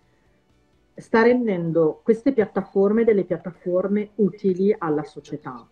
sta 0.95 1.21
rendendo 1.21 1.99
queste 2.01 2.31
piattaforme 2.31 3.03
delle 3.03 3.25
piattaforme 3.25 4.11
utili 4.15 4.73
alla 4.77 5.03
società. 5.03 5.67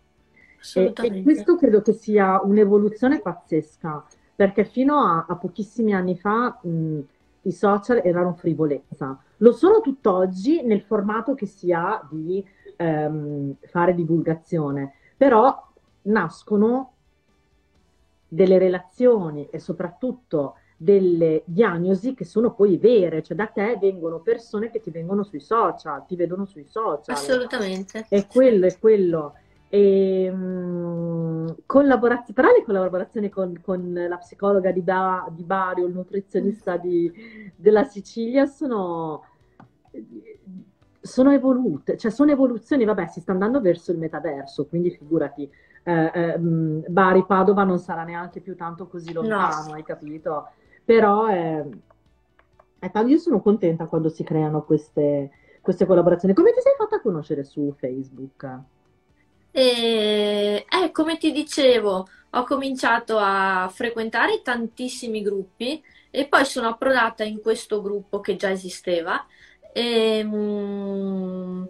E, 0.74 0.92
e, 0.94 1.22
questo 1.22 1.56
credo 1.56 1.80
che 1.80 1.94
sia 1.94 2.38
un'evoluzione 2.42 3.22
pazzesca, 3.22 4.04
perché 4.36 4.64
fino 4.66 4.98
a, 4.98 5.24
a 5.26 5.36
pochissimi 5.36 5.94
anni 5.94 6.18
fa 6.18 6.60
mh, 6.62 6.98
i 7.42 7.52
social 7.52 8.02
erano 8.04 8.34
frivolezza. 8.34 9.18
Lo 9.38 9.52
sono 9.52 9.80
tutt'oggi 9.80 10.62
nel 10.62 10.82
formato 10.82 11.34
che 11.34 11.46
si 11.46 11.72
ha 11.72 12.06
di 12.10 12.46
ehm, 12.76 13.54
fare 13.62 13.94
divulgazione, 13.94 14.92
però 15.16 15.66
nascono 16.02 16.92
delle 18.28 18.58
relazioni 18.58 19.48
e 19.50 19.58
soprattutto 19.58 20.56
delle 20.82 21.42
diagnosi 21.44 22.14
che 22.14 22.24
sono 22.24 22.54
poi 22.54 22.78
vere, 22.78 23.22
cioè 23.22 23.36
da 23.36 23.48
te 23.48 23.76
vengono 23.78 24.20
persone 24.20 24.70
che 24.70 24.80
ti 24.80 24.90
vengono 24.90 25.24
sui 25.24 25.40
social, 25.40 26.06
ti 26.06 26.16
vedono 26.16 26.46
sui 26.46 26.64
social. 26.64 27.14
Assolutamente. 27.16 28.06
E 28.08 28.26
quello, 28.26 28.64
è 28.66 28.78
quello. 28.78 29.34
E, 29.68 30.30
mh, 30.30 31.56
collaborazio- 31.66 32.32
però 32.32 32.48
le 32.48 32.64
collaborazioni 32.64 33.28
con, 33.28 33.60
con 33.62 33.92
la 33.92 34.16
psicologa 34.16 34.70
di, 34.70 34.80
ba- 34.80 35.28
di 35.30 35.42
Bari 35.42 35.82
o 35.82 35.86
il 35.86 35.92
nutrizionista 35.92 36.78
di, 36.78 37.12
della 37.54 37.84
Sicilia 37.84 38.46
sono, 38.46 39.22
sono 40.98 41.30
evolute, 41.30 41.98
cioè 41.98 42.10
sono 42.10 42.30
evoluzioni, 42.30 42.86
vabbè, 42.86 43.06
si 43.08 43.20
sta 43.20 43.32
andando 43.32 43.60
verso 43.60 43.92
il 43.92 43.98
metaverso, 43.98 44.64
quindi 44.64 44.92
figurati, 44.92 45.46
eh, 45.82 46.10
eh, 46.14 46.38
Bari, 46.38 47.26
Padova 47.26 47.64
non 47.64 47.78
sarà 47.78 48.02
neanche 48.02 48.40
più 48.40 48.56
tanto 48.56 48.86
così 48.86 49.12
lontano, 49.12 49.66
no. 49.66 49.74
hai 49.74 49.82
capito? 49.82 50.48
Però 50.84 51.26
è, 51.26 51.64
è 52.78 52.90
io 53.06 53.18
sono 53.18 53.40
contenta 53.40 53.86
quando 53.86 54.08
si 54.08 54.24
creano 54.24 54.64
queste, 54.64 55.30
queste 55.60 55.86
collaborazioni. 55.86 56.34
Come 56.34 56.52
ti 56.52 56.60
sei 56.60 56.74
fatta 56.76 57.00
conoscere 57.00 57.44
su 57.44 57.74
Facebook? 57.78 58.60
E, 59.52 60.64
eh, 60.68 60.90
come 60.92 61.18
ti 61.18 61.32
dicevo, 61.32 62.08
ho 62.30 62.44
cominciato 62.44 63.18
a 63.18 63.70
frequentare 63.72 64.42
tantissimi 64.42 65.22
gruppi 65.22 65.82
e 66.10 66.26
poi 66.26 66.44
sono 66.44 66.68
approdata 66.68 67.24
in 67.24 67.40
questo 67.40 67.82
gruppo 67.82 68.20
che 68.20 68.36
già 68.36 68.50
esisteva. 68.50 69.26
E, 69.72 70.22
mm, 70.24 71.64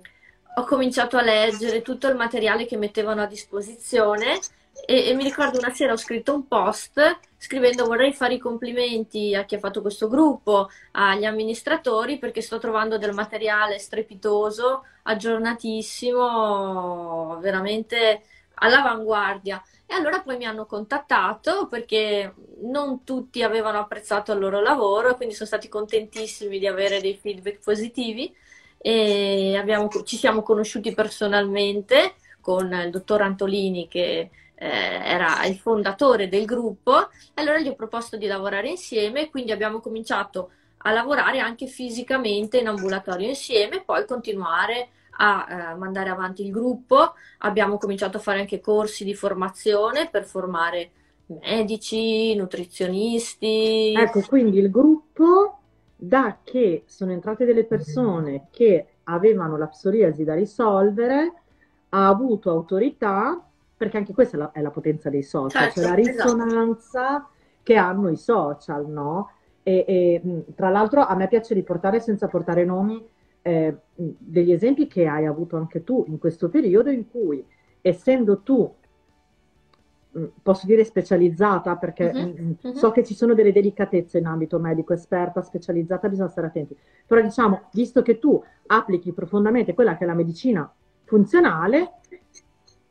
ho 0.57 0.65
cominciato 0.65 1.17
a 1.17 1.23
leggere 1.23 1.83
tutto 1.83 2.09
il 2.09 2.17
materiale 2.17 2.67
che 2.67 2.77
mettevano 2.77 3.23
a 3.23 3.27
disposizione 3.27 4.39
e, 4.87 5.09
e, 5.09 5.15
mi 5.15 5.25
ricordo 5.25 5.59
una 5.59 5.73
sera 5.73 5.93
ho 5.93 5.97
scritto 5.97 6.35
un 6.35 6.47
post 6.47 7.19
scrivendo 7.37 7.87
vorrei 7.87 8.13
fare 8.13 8.35
i 8.35 8.39
complimenti 8.39 9.35
a 9.35 9.45
chi 9.45 9.55
ha 9.55 9.59
fatto 9.59 9.81
questo 9.81 10.09
gruppo, 10.09 10.69
agli 10.93 11.25
amministratori 11.25 12.19
perché 12.19 12.43
sto 12.43 12.59
trovando 12.59 12.99
del 12.99 13.15
materiale 13.15 13.79
strepitoso, 13.79 14.85
aggiornatissimo, 15.05 17.39
veramente 17.41 18.23
all'avanguardia. 18.57 19.63
E 19.87 19.95
allora 19.95 20.21
poi 20.21 20.37
mi 20.37 20.45
hanno 20.45 20.67
contattato 20.67 21.67
perché 21.67 22.35
non 22.63 23.05
tutti 23.05 23.43
avevano 23.43 23.79
apprezzato 23.79 24.33
il 24.33 24.39
loro 24.39 24.61
lavoro 24.61 25.17
quindi 25.17 25.35
sono 25.35 25.49
stati 25.49 25.69
contentissimi 25.69 26.59
di 26.59 26.67
avere 26.67 27.01
dei 27.01 27.17
feedback 27.17 27.61
positivi 27.65 28.33
e 28.77 29.57
abbiamo, 29.57 29.89
ci 30.05 30.17
siamo 30.17 30.43
conosciuti 30.43 30.93
personalmente 30.93 32.15
con 32.41 32.73
il 32.73 32.91
dottor 32.91 33.23
Antolini 33.23 33.89
che 33.89 34.31
era 34.63 35.45
il 35.47 35.57
fondatore 35.57 36.29
del 36.29 36.45
gruppo 36.45 37.09
allora 37.35 37.59
gli 37.59 37.69
ho 37.69 37.75
proposto 37.75 38.17
di 38.17 38.27
lavorare 38.27 38.69
insieme 38.69 39.31
quindi 39.31 39.53
abbiamo 39.53 39.81
cominciato 39.81 40.51
a 40.83 40.93
lavorare 40.93 41.39
anche 41.39 41.67
fisicamente 41.67 42.59
in 42.59 42.69
ambulatorio 42.69 43.29
insieme 43.29 43.83
poi 43.83 44.05
continuare 44.07 44.89
a 45.21 45.47
eh, 45.73 45.75
mandare 45.77 46.09
avanti 46.09 46.45
il 46.45 46.51
gruppo. 46.51 47.13
Abbiamo 47.39 47.79
cominciato 47.79 48.17
a 48.17 48.21
fare 48.21 48.41
anche 48.41 48.61
corsi 48.61 49.05
di 49.05 49.15
formazione 49.15 50.09
per 50.11 50.25
formare 50.25 50.91
medici, 51.27 52.35
nutrizionisti. 52.35 53.95
Ecco, 53.97 54.23
quindi 54.23 54.59
il 54.59 54.71
gruppo 54.71 55.59
da 55.95 56.39
che 56.43 56.85
sono 56.87 57.13
entrate 57.13 57.45
delle 57.45 57.65
persone 57.65 58.49
che 58.51 58.87
avevano 59.05 59.57
la 59.59 59.67
psoriasi 59.67 60.25
da 60.25 60.35
risolvere, 60.35 61.35
ha 61.91 62.09
avuto 62.09 62.51
autorità, 62.51 63.45
perché 63.81 63.97
anche 63.97 64.13
questa 64.13 64.37
è 64.37 64.41
la, 64.41 64.53
è 64.53 64.61
la 64.61 64.71
potenza 64.71 65.09
dei 65.09 65.23
social, 65.23 65.63
certo, 65.63 65.81
cioè 65.81 65.89
la 65.89 65.99
esatto. 65.99 66.35
risonanza 66.35 67.01
esatto. 67.01 67.29
che 67.63 67.77
hanno 67.77 68.11
i 68.11 68.17
social, 68.19 68.87
no? 68.87 69.31
E, 69.63 69.85
e, 69.89 70.45
tra 70.55 70.69
l'altro 70.69 71.01
a 71.01 71.15
me 71.15 71.29
piace 71.29 71.55
riportare 71.55 71.99
senza 71.99 72.29
portare 72.29 72.67
nomi 72.67 73.03
eh, 73.41 73.75
degli 73.95 74.53
esempi 74.53 74.87
che 74.87 75.07
hai 75.07 75.25
avuto 75.25 75.57
anche 75.57 75.83
tu 75.83 76.05
in 76.09 76.19
questo 76.19 76.51
periodo 76.51 76.91
in 76.91 77.09
cui 77.09 77.43
essendo 77.81 78.41
tu 78.41 78.71
posso 80.43 80.67
dire 80.67 80.85
specializzata 80.85 81.77
perché 81.77 82.13
uh-huh, 82.13 82.57
uh-huh. 82.61 82.75
so 82.75 82.91
che 82.91 83.03
ci 83.03 83.15
sono 83.15 83.33
delle 83.33 83.51
delicatezze 83.53 84.19
in 84.19 84.27
ambito 84.27 84.59
medico, 84.59 84.93
esperta, 84.93 85.41
specializzata, 85.41 86.07
bisogna 86.07 86.29
stare 86.29 86.49
attenti. 86.49 86.77
Però 87.07 87.19
diciamo, 87.23 87.69
visto 87.73 88.03
che 88.03 88.19
tu 88.19 88.43
applichi 88.67 89.15
profondamente 89.15 89.73
quella 89.73 89.97
che 89.97 90.05
è 90.05 90.07
la 90.07 90.13
medicina 90.13 90.71
funzionale, 91.05 92.00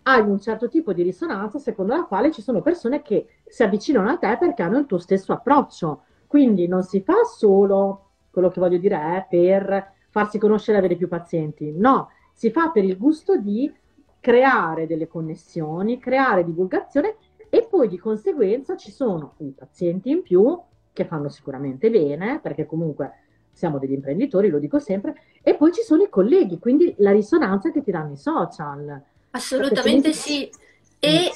hai 0.10 0.22
un 0.22 0.40
certo 0.40 0.68
tipo 0.68 0.92
di 0.94 1.04
risonanza 1.04 1.60
secondo 1.60 1.96
la 1.96 2.04
quale 2.04 2.32
ci 2.32 2.42
sono 2.42 2.62
persone 2.62 3.02
che 3.02 3.28
si 3.46 3.64
avvicinano 3.64 4.10
a 4.10 4.18
te 4.18 4.38
perché 4.40 4.64
hanno 4.64 4.80
il 4.80 4.86
tuo 4.86 4.98
stesso 4.98 5.34
approccio. 5.34 6.04
Quindi 6.28 6.68
non 6.68 6.84
si 6.84 7.02
fa 7.02 7.24
solo, 7.24 8.10
quello 8.32 8.50
che 8.50 8.60
voglio 8.60 8.78
dire 8.78 8.96
è 8.96 9.26
per 9.30 9.94
farsi 10.10 10.40
conoscere 10.40 10.78
e 10.78 10.80
avere 10.80 10.96
più 10.96 11.08
pazienti, 11.08 11.72
no, 11.72 12.10
si 12.34 12.52
fa 12.52 12.70
per 12.70 12.84
il 12.84 12.98
gusto 12.98 13.38
di 13.38 13.72
creare 14.20 14.88
delle 14.88 15.08
connessioni, 15.08 16.00
creare 16.00 16.44
divulgazione 16.44 17.16
e 17.50 17.68
poi 17.70 17.88
di 17.88 17.98
conseguenza 17.98 18.76
ci 18.76 18.92
sono 18.92 19.34
i 19.38 19.54
pazienti 19.56 20.10
in 20.10 20.22
più 20.22 20.60
che 20.92 21.06
fanno 21.06 21.30
sicuramente 21.30 21.90
bene, 21.90 22.40
perché 22.42 22.66
comunque 22.66 23.12
siamo 23.52 23.78
degli 23.78 23.94
imprenditori, 23.94 24.50
lo 24.50 24.60
dico 24.60 24.80
sempre, 24.80 25.16
e 25.42 25.56
poi 25.56 25.72
ci 25.72 25.82
sono 25.82 26.04
i 26.04 26.10
colleghi, 26.10 26.60
quindi 26.60 26.94
la 26.98 27.12
risonanza 27.12 27.72
che 27.72 27.82
ti 27.82 27.92
danno 27.92 28.14
i 28.14 28.18
social. 28.18 29.02
Assolutamente 29.32 30.14
sì, 30.14 30.50
e 31.00 31.32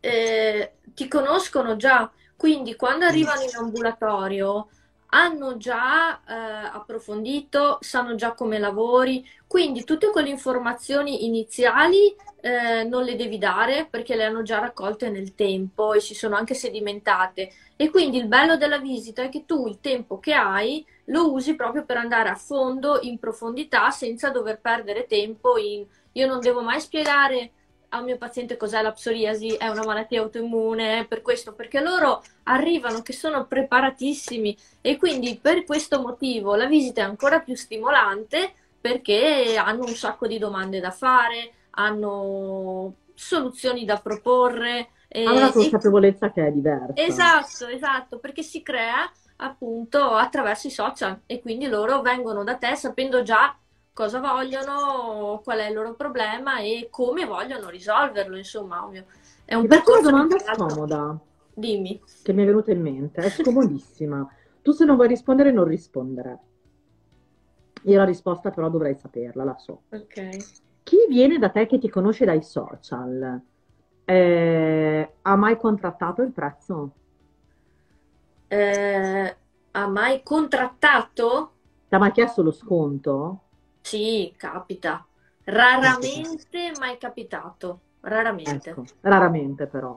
eh, 0.00 0.72
ti 0.94 1.08
conoscono 1.08 1.76
già, 1.76 2.10
quindi 2.36 2.76
quando 2.76 3.04
arrivano 3.04 3.42
in 3.42 3.54
ambulatorio 3.56 4.68
hanno 5.10 5.56
già 5.56 6.20
eh, 6.26 6.34
approfondito, 6.72 7.78
sanno 7.80 8.14
già 8.14 8.32
come 8.32 8.58
lavori, 8.58 9.26
quindi 9.46 9.84
tutte 9.84 10.10
quelle 10.10 10.28
informazioni 10.28 11.24
iniziali 11.24 12.14
eh, 12.40 12.84
non 12.84 13.04
le 13.04 13.16
devi 13.16 13.38
dare 13.38 13.86
perché 13.88 14.14
le 14.14 14.24
hanno 14.24 14.42
già 14.42 14.58
raccolte 14.58 15.08
nel 15.10 15.34
tempo 15.34 15.92
e 15.92 16.00
si 16.00 16.14
sono 16.14 16.36
anche 16.36 16.54
sedimentate. 16.54 17.52
E 17.76 17.90
quindi 17.90 18.18
il 18.18 18.26
bello 18.26 18.56
della 18.56 18.78
visita 18.78 19.22
è 19.22 19.28
che 19.28 19.44
tu 19.46 19.66
il 19.66 19.80
tempo 19.80 20.18
che 20.18 20.32
hai 20.32 20.84
lo 21.06 21.32
usi 21.32 21.54
proprio 21.54 21.84
per 21.84 21.96
andare 21.98 22.28
a 22.28 22.34
fondo, 22.34 22.98
in 23.02 23.18
profondità, 23.18 23.90
senza 23.90 24.30
dover 24.30 24.60
perdere 24.60 25.06
tempo 25.06 25.56
in 25.56 25.86
io 26.16 26.26
non 26.26 26.40
devo 26.40 26.62
mai 26.62 26.80
spiegare 26.80 27.52
a 27.90 27.98
un 27.98 28.04
mio 28.04 28.16
paziente 28.16 28.56
cos'è 28.56 28.82
la 28.82 28.92
psoriasi, 28.92 29.54
è 29.54 29.68
una 29.68 29.84
malattia 29.84 30.20
autoimmune, 30.20 31.06
per 31.08 31.22
questo, 31.22 31.52
perché 31.52 31.80
loro 31.80 32.22
arrivano 32.44 33.00
che 33.02 33.12
sono 33.12 33.46
preparatissimi 33.46 34.56
e 34.80 34.96
quindi 34.96 35.38
per 35.40 35.64
questo 35.64 36.00
motivo 36.00 36.56
la 36.56 36.66
visita 36.66 37.02
è 37.02 37.04
ancora 37.04 37.40
più 37.40 37.54
stimolante 37.54 38.52
perché 38.80 39.56
hanno 39.56 39.84
un 39.84 39.94
sacco 39.94 40.26
di 40.26 40.38
domande 40.38 40.80
da 40.80 40.90
fare, 40.90 41.52
hanno 41.70 42.94
soluzioni 43.14 43.84
da 43.84 43.98
proporre. 43.98 44.88
Hanno 45.08 45.36
una 45.36 45.52
consapevolezza 45.52 46.26
e... 46.26 46.32
che 46.32 46.46
è 46.46 46.50
diversa. 46.50 46.92
Esatto, 46.94 47.66
esatto, 47.68 48.18
perché 48.18 48.42
si 48.42 48.62
crea 48.62 49.10
appunto 49.36 50.00
attraverso 50.12 50.66
i 50.66 50.70
social 50.70 51.20
e 51.26 51.40
quindi 51.40 51.66
loro 51.66 52.00
vengono 52.00 52.42
da 52.42 52.56
te 52.56 52.74
sapendo 52.74 53.22
già 53.22 53.54
cosa 53.96 54.20
vogliono, 54.20 55.40
qual 55.42 55.60
è 55.60 55.68
il 55.68 55.74
loro 55.74 55.94
problema 55.94 56.58
e 56.58 56.88
come 56.90 57.24
vogliono 57.24 57.70
risolverlo, 57.70 58.36
insomma, 58.36 58.84
ovvio. 58.84 59.06
È 59.42 59.54
un 59.54 59.66
Ti 59.66 59.82
una 59.86 60.00
domanda 60.02 60.38
scomoda. 60.38 61.18
Dimmi. 61.54 62.02
Che 62.22 62.32
mi 62.34 62.42
è 62.42 62.46
venuta 62.46 62.72
in 62.72 62.82
mente, 62.82 63.22
è 63.22 63.30
scomodissima. 63.30 64.28
tu 64.60 64.72
se 64.72 64.84
non 64.84 64.96
vuoi 64.96 65.08
rispondere, 65.08 65.50
non 65.50 65.64
rispondere. 65.64 66.38
Io 67.84 67.96
la 67.96 68.04
risposta 68.04 68.50
però 68.50 68.68
dovrei 68.68 68.96
saperla, 68.96 69.44
la 69.44 69.56
so. 69.56 69.84
Ok. 69.88 70.36
Chi 70.82 70.98
viene 71.08 71.38
da 71.38 71.48
te 71.48 71.66
che 71.66 71.78
ti 71.78 71.88
conosce 71.88 72.26
dai 72.26 72.42
social, 72.42 73.40
eh, 74.04 75.12
ha 75.22 75.36
mai 75.36 75.56
contrattato 75.56 76.20
il 76.20 76.32
prezzo? 76.32 76.90
Eh, 78.48 79.36
ha 79.70 79.86
mai 79.88 80.22
contrattato? 80.22 81.52
Ti 81.88 81.94
ha 81.94 81.98
mai 81.98 82.12
chiesto 82.12 82.42
lo 82.42 82.52
sconto? 82.52 83.40
Sì, 83.86 84.34
capita. 84.36 85.06
Raramente 85.44 86.72
mai 86.80 86.98
capitato. 86.98 87.80
Raramente. 88.00 88.70
Ecco, 88.70 88.84
raramente 89.02 89.66
però. 89.66 89.96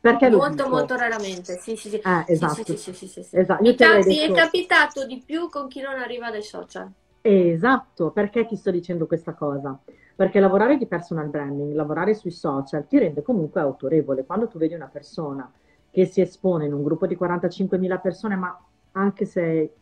Perché 0.00 0.28
molto, 0.28 0.68
molto 0.68 0.96
raramente. 0.96 1.56
Sì, 1.58 1.76
sì, 1.76 1.88
sì. 1.88 1.96
Eh, 1.96 2.24
esatto. 2.26 2.76
Sì, 2.76 2.76
sì, 2.76 2.92
sì, 2.92 3.06
sì, 3.06 3.36
esatto. 3.36 3.62
Mi, 3.62 3.76
cap- 3.76 4.02
detto... 4.02 4.32
è 4.32 4.34
capitato 4.34 5.06
di 5.06 5.22
più 5.24 5.48
con 5.48 5.68
chi 5.68 5.80
non 5.80 6.00
arriva 6.00 6.30
dai 6.32 6.42
social. 6.42 6.90
Esatto, 7.20 8.10
perché 8.10 8.44
ti 8.46 8.56
sto 8.56 8.72
dicendo 8.72 9.06
questa 9.06 9.34
cosa? 9.34 9.78
Perché 10.16 10.40
lavorare 10.40 10.76
di 10.76 10.86
personal 10.86 11.28
branding, 11.28 11.74
lavorare 11.74 12.14
sui 12.14 12.32
social 12.32 12.88
ti 12.88 12.98
rende 12.98 13.22
comunque 13.22 13.60
autorevole. 13.60 14.24
Quando 14.24 14.48
tu 14.48 14.58
vedi 14.58 14.74
una 14.74 14.88
persona 14.92 15.48
che 15.92 16.06
si 16.06 16.20
espone 16.20 16.66
in 16.66 16.72
un 16.72 16.82
gruppo 16.82 17.06
di 17.06 17.14
45.000 17.14 17.98
persone, 17.98 18.34
ma 18.34 18.60
anche 18.92 19.24
se 19.26 19.72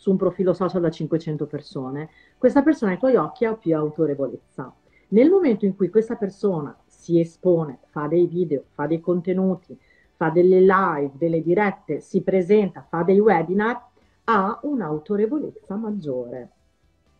su 0.00 0.10
un 0.10 0.16
profilo 0.16 0.54
social 0.54 0.80
da 0.80 0.90
500 0.90 1.44
persone, 1.44 2.08
questa 2.38 2.62
persona 2.62 2.92
ai 2.92 2.98
tuoi 2.98 3.16
occhi 3.16 3.44
ha 3.44 3.54
più 3.54 3.76
autorevolezza. 3.76 4.74
Nel 5.08 5.28
momento 5.28 5.66
in 5.66 5.76
cui 5.76 5.90
questa 5.90 6.16
persona 6.16 6.74
si 6.86 7.20
espone, 7.20 7.80
fa 7.90 8.06
dei 8.06 8.26
video, 8.26 8.64
fa 8.72 8.86
dei 8.86 8.98
contenuti, 8.98 9.78
fa 10.16 10.30
delle 10.30 10.60
live, 10.60 11.10
delle 11.18 11.42
dirette, 11.42 12.00
si 12.00 12.22
presenta, 12.22 12.86
fa 12.88 13.02
dei 13.02 13.20
webinar, 13.20 13.88
ha 14.24 14.58
un'autorevolezza 14.62 15.76
maggiore. 15.76 16.50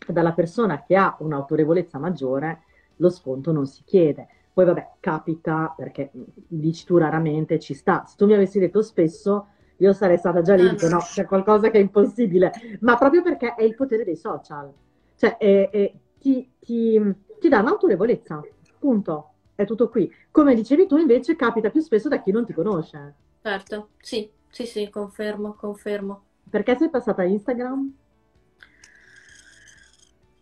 Dalla 0.06 0.32
persona 0.32 0.82
che 0.82 0.96
ha 0.96 1.14
un'autorevolezza 1.20 1.98
maggiore, 1.98 2.62
lo 2.96 3.10
sconto 3.10 3.52
non 3.52 3.66
si 3.66 3.82
chiede. 3.84 4.26
Poi 4.54 4.64
vabbè, 4.64 4.92
capita, 5.00 5.74
perché 5.76 6.10
dici 6.14 6.86
tu 6.86 6.96
raramente, 6.96 7.58
ci 7.58 7.74
sta. 7.74 8.04
Se 8.06 8.16
tu 8.16 8.24
mi 8.24 8.32
avessi 8.32 8.58
detto 8.58 8.80
spesso, 8.80 9.48
io 9.80 9.92
sarei 9.94 10.18
stata 10.18 10.42
già 10.42 10.54
lì, 10.54 10.68
dico 10.68 10.88
no, 10.88 10.98
c'è 10.98 11.24
qualcosa 11.24 11.70
che 11.70 11.78
è 11.78 11.80
impossibile, 11.80 12.52
ma 12.80 12.96
proprio 12.96 13.22
perché 13.22 13.54
è 13.54 13.62
il 13.62 13.74
potere 13.74 14.04
dei 14.04 14.16
social, 14.16 14.70
cioè 15.16 15.38
è, 15.38 15.70
è, 15.70 15.92
ti, 16.18 16.50
ti, 16.60 17.00
ti 17.38 17.48
dà 17.48 17.60
un'autorevolezza, 17.60 18.42
punto, 18.78 19.32
è 19.54 19.64
tutto 19.64 19.88
qui. 19.88 20.12
Come 20.30 20.54
dicevi 20.54 20.86
tu 20.86 20.98
invece 20.98 21.34
capita 21.34 21.70
più 21.70 21.80
spesso 21.80 22.08
da 22.08 22.20
chi 22.20 22.30
non 22.30 22.44
ti 22.44 22.52
conosce. 22.52 23.14
Certo, 23.42 23.88
sì, 23.98 24.30
sì, 24.50 24.66
sì, 24.66 24.90
confermo, 24.90 25.54
confermo. 25.54 26.24
Perché 26.50 26.76
sei 26.76 26.90
passata 26.90 27.22
a 27.22 27.26
Instagram? 27.26 27.94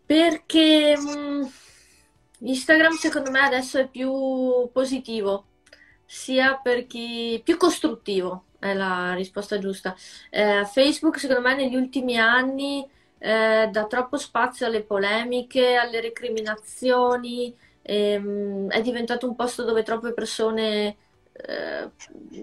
Perché 0.04 0.96
mh, 0.96 1.18
mm, 1.18 1.42
Instagram 2.40 2.92
secondo 2.92 3.30
me 3.30 3.40
adesso 3.40 3.78
è 3.78 3.88
più 3.88 4.68
positivo, 4.72 5.44
sia 6.04 6.58
per 6.60 6.86
chi 6.86 7.40
più 7.44 7.56
costruttivo 7.56 8.46
è 8.58 8.74
la 8.74 9.14
risposta 9.14 9.58
giusta. 9.58 9.94
Eh, 10.30 10.64
Facebook, 10.64 11.18
secondo 11.18 11.42
me, 11.42 11.54
negli 11.54 11.76
ultimi 11.76 12.18
anni 12.18 12.86
eh, 13.18 13.68
dà 13.70 13.86
troppo 13.86 14.16
spazio 14.16 14.66
alle 14.66 14.82
polemiche, 14.82 15.74
alle 15.74 16.00
recriminazioni, 16.00 17.54
ehm, 17.82 18.68
è 18.68 18.80
diventato 18.82 19.26
un 19.28 19.34
posto 19.34 19.64
dove 19.64 19.82
troppe 19.82 20.12
persone 20.12 20.96
eh, 21.32 21.90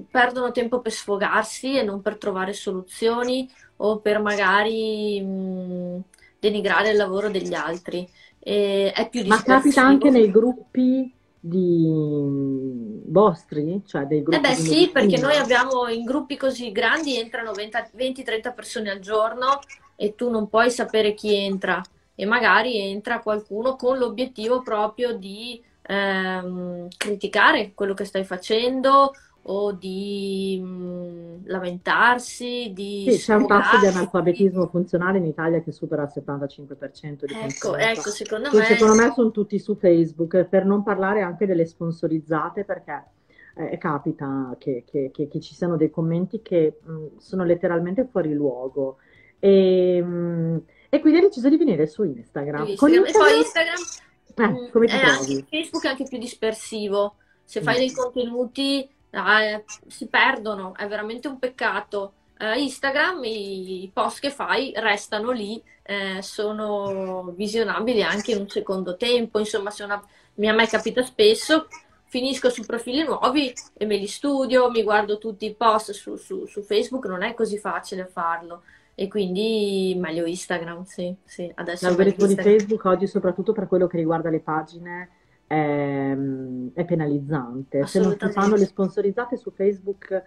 perdono 0.09 0.51
tempo 0.51 0.79
per 0.79 0.91
sfogarsi 0.91 1.77
e 1.77 1.83
non 1.83 2.01
per 2.01 2.17
trovare 2.17 2.53
soluzioni 2.53 3.49
o 3.77 3.99
per 3.99 4.21
magari 4.21 5.21
mh, 5.21 6.03
denigrare 6.39 6.91
il 6.91 6.97
lavoro 6.97 7.29
degli 7.29 7.53
altri. 7.53 8.07
è 8.39 9.07
più 9.09 9.25
Ma 9.25 9.41
capita 9.41 9.81
anche 9.81 10.09
nei 10.09 10.29
gruppi 10.29 11.14
di 11.47 13.01
vostri? 13.05 13.81
Cioè 13.85 14.05
dei 14.05 14.23
gruppi 14.23 14.37
eh 14.37 14.49
beh 14.49 14.55
sì, 14.55 14.89
perché 14.91 15.17
noi 15.19 15.35
abbiamo 15.35 15.87
in 15.87 16.03
gruppi 16.03 16.37
così 16.37 16.71
grandi 16.71 17.19
entrano 17.19 17.51
20-30 17.51 18.53
persone 18.53 18.89
al 18.89 18.99
giorno 18.99 19.59
e 19.95 20.15
tu 20.15 20.29
non 20.29 20.49
puoi 20.49 20.71
sapere 20.71 21.13
chi 21.13 21.35
entra 21.35 21.81
e 22.15 22.25
magari 22.25 22.79
entra 22.79 23.19
qualcuno 23.19 23.75
con 23.75 23.97
l'obiettivo 23.97 24.63
proprio 24.63 25.15
di 25.15 25.61
ehm, 25.83 26.87
criticare 26.97 27.73
quello 27.75 27.93
che 27.93 28.05
stai 28.05 28.23
facendo 28.23 29.13
o 29.47 29.71
di 29.73 30.59
mh, 30.61 30.67
mm, 30.67 31.35
lamentarsi, 31.45 32.71
di... 32.73 33.05
Sì, 33.09 33.17
c'è 33.17 33.35
un 33.35 33.47
tasso 33.47 33.77
di 33.79 33.85
analfabetismo 33.87 34.67
funzionale 34.67 35.19
in 35.19 35.25
Italia 35.25 35.61
che 35.61 35.71
supera 35.71 36.03
il 36.03 36.11
75% 36.13 37.25
di 37.25 37.33
Ecco, 37.33 37.75
ecco, 37.75 38.09
secondo 38.09 38.49
me... 38.51 38.63
Secondo 38.63 38.95
me 38.95 39.11
sono 39.13 39.31
tutti 39.31 39.59
su 39.59 39.75
Facebook, 39.75 40.45
per 40.45 40.65
non 40.65 40.81
parlare 40.81 41.21
anche 41.21 41.45
delle 41.45 41.65
sponsorizzate, 41.65 42.63
perché 42.63 43.03
eh, 43.55 43.77
capita 43.77 44.55
che, 44.57 44.83
che, 44.85 45.11
che, 45.13 45.27
che, 45.27 45.39
ci 45.39 45.53
siano 45.53 45.77
dei 45.77 45.91
commenti 45.91 46.41
che 46.41 46.79
mh, 46.81 46.91
mm, 46.91 47.05
sono 47.19 47.43
letteralmente 47.43 48.07
fuori 48.09 48.33
luogo. 48.33 48.97
E, 49.37 50.01
mh, 50.01 50.07
mm, 50.07 50.57
e, 50.89 50.99
quindi 51.01 51.19
hai 51.19 51.25
deciso 51.25 51.49
di 51.49 51.57
venire 51.57 51.85
su 51.85 52.03
Instagram. 52.03 52.65
Instagram. 52.67 53.05
Instagram... 53.05 53.05
E 53.05 53.11
poi 53.11 53.37
Instagram... 53.37 53.75
Eh, 54.37 54.69
come 54.71 54.87
ti 54.87 54.97
trovi? 54.97 55.45
Facebook 55.49 55.85
è 55.85 55.89
anche 55.89 56.05
più 56.09 56.17
dispersivo. 56.17 57.17
Se 57.43 57.61
fai 57.61 57.77
dei 57.77 57.91
contenuti 57.91 58.89
ah, 59.15 59.61
si 59.87 60.07
perdono, 60.07 60.75
è 60.75 60.87
veramente 60.87 61.27
un 61.27 61.39
peccato. 61.39 62.13
Uh, 62.37 62.57
Instagram, 62.57 63.23
i 63.23 63.89
post 63.93 64.19
che 64.19 64.29
fai 64.29 64.73
restano 64.75 65.31
lì, 65.31 65.61
eh, 65.83 66.21
sono 66.21 67.33
visionabili 67.35 68.03
anche 68.03 68.31
in 68.31 68.41
un 68.41 68.49
secondo 68.49 68.97
tempo, 68.97 69.39
insomma 69.39 69.71
una... 69.79 70.03
mi 70.35 70.47
è 70.47 70.51
mai 70.51 70.67
capita 70.67 71.01
spesso, 71.01 71.67
finisco 72.05 72.49
su 72.49 72.63
profili 72.63 73.03
nuovi 73.03 73.53
e 73.73 73.85
me 73.85 73.95
li 73.95 74.07
studio, 74.07 74.69
mi 74.69 74.83
guardo 74.83 75.17
tutti 75.17 75.45
i 75.45 75.53
post 75.53 75.91
su, 75.91 76.17
su, 76.17 76.45
su 76.45 76.61
Facebook, 76.61 77.05
non 77.05 77.23
è 77.23 77.33
così 77.33 77.57
facile 77.57 78.05
farlo 78.05 78.63
e 78.95 79.09
quindi 79.09 79.93
meglio 79.99 80.25
Instagram, 80.25 80.83
sì, 80.83 81.13
sì. 81.23 81.51
Adesso 81.53 81.85
L'algoritmo 81.85 82.25
di 82.25 82.35
Facebook 82.35 82.85
oggi, 82.85 83.07
soprattutto 83.07 83.51
per 83.51 83.67
quello 83.67 83.87
che 83.87 83.97
riguarda 83.97 84.29
le 84.29 84.39
pagine, 84.39 85.09
è, 85.47 86.15
è 86.73 86.85
penalizzante. 86.85 87.85
Se 87.85 87.99
non 87.99 88.15
si 88.19 88.29
fanno 88.31 88.55
le 88.55 88.65
sponsorizzate 88.65 89.37
su 89.37 89.51
Facebook 89.51 90.23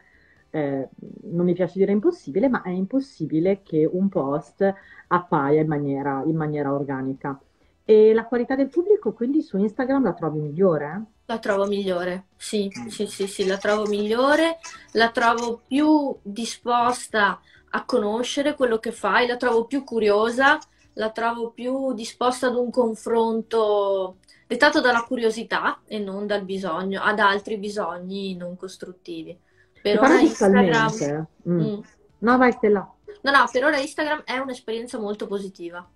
eh, 0.51 0.89
non 1.23 1.45
mi 1.45 1.55
piace 1.55 1.79
dire 1.79 1.93
impossibile, 1.93 2.49
ma 2.49 2.63
è 2.63 2.71
impossibile 2.71 3.63
che 3.63 3.89
un 3.91 4.09
post 4.09 4.73
appaia 5.09 5.61
in 5.61 5.69
maniera, 5.69 6.23
in 6.25 6.37
maniera 6.37 6.73
organica. 6.73 7.39
E 7.85 8.13
la 8.13 8.27
qualità 8.27 8.55
del 8.55 8.69
pubblico 8.69 9.13
quindi 9.13 9.41
su 9.43 9.57
Instagram 9.57 10.05
la 10.05 10.13
trovi 10.13 10.41
migliore? 10.41 11.05
La 11.27 11.39
trovo 11.39 11.67
migliore, 11.67 12.27
sì, 12.37 12.69
mm. 12.69 12.87
sì, 12.87 13.07
sì, 13.07 13.27
sì, 13.27 13.47
la 13.47 13.59
trovo 13.59 13.87
migliore, 13.87 14.59
la 14.93 15.11
trovo 15.11 15.61
più 15.67 16.17
disposta 16.23 17.41
a 17.71 17.85
conoscere 17.85 18.55
quello 18.55 18.79
che 18.79 18.93
fai, 18.93 19.27
la 19.27 19.37
trovo 19.37 19.67
più 19.67 19.85
curiosa, 19.85 20.59
la 20.95 21.11
trovo 21.11 21.51
più 21.51 21.93
disposta 21.93 22.47
ad 22.47 22.57
un 22.57 22.71
confronto 22.71 24.17
dettato 24.49 24.81
dalla 24.81 25.05
curiosità 25.07 25.83
e 25.87 25.99
non 25.99 26.27
dal 26.27 26.43
bisogno, 26.43 27.03
ad 27.03 27.19
altri 27.19 27.59
bisogni 27.59 28.35
non 28.35 28.57
costruttivi. 28.57 29.39
Per 29.81 30.01
ora 30.01 30.19
Instagram... 30.19 31.27
Mm. 31.49 31.61
Mm. 31.61 31.81
No, 32.21 32.37
vai 32.39 32.51
Stella. 32.53 32.91
No, 33.21 33.31
no, 33.31 33.49
per 33.53 33.65
ora 33.65 33.79
Instagram 33.79 34.23
è 34.25 34.39
un'esperienza 34.39 34.99
molto 34.99 35.27
positiva. 35.27 35.87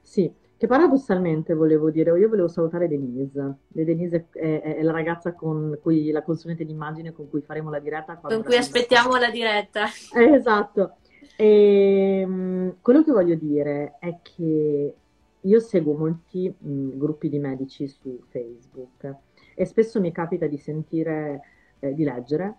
Sì, 0.00 0.32
che 0.56 0.66
paradossalmente 0.66 1.52
volevo 1.52 1.90
dire, 1.90 2.16
io 2.16 2.28
volevo 2.28 2.46
salutare 2.46 2.86
Denise. 2.86 3.56
Denise 3.66 4.28
è, 4.30 4.38
è, 4.38 4.76
è 4.76 4.82
la 4.82 4.92
ragazza 4.92 5.34
con 5.34 5.76
cui, 5.82 6.12
la 6.12 6.22
consulente 6.22 6.64
d'immagine 6.64 7.12
con 7.12 7.28
cui 7.28 7.40
faremo 7.40 7.70
la 7.70 7.80
diretta. 7.80 8.16
Con 8.18 8.44
cui 8.44 8.56
aspettiamo 8.56 9.16
la 9.16 9.30
diretta. 9.30 9.86
Eh, 10.14 10.32
esatto. 10.32 10.96
E, 11.36 12.20
ehm, 12.20 12.76
quello 12.80 13.02
che 13.02 13.10
voglio 13.10 13.34
dire 13.34 13.96
è 13.98 14.18
che 14.22 14.94
io 15.42 15.60
seguo 15.60 15.96
molti 15.96 16.52
mh, 16.56 16.96
gruppi 16.96 17.28
di 17.28 17.38
medici 17.38 17.88
su 17.88 18.22
Facebook 18.28 19.14
e 19.54 19.64
spesso 19.64 20.00
mi 20.00 20.12
capita 20.12 20.46
di 20.46 20.58
sentire, 20.58 21.42
eh, 21.78 21.94
di 21.94 22.04
leggere 22.04 22.56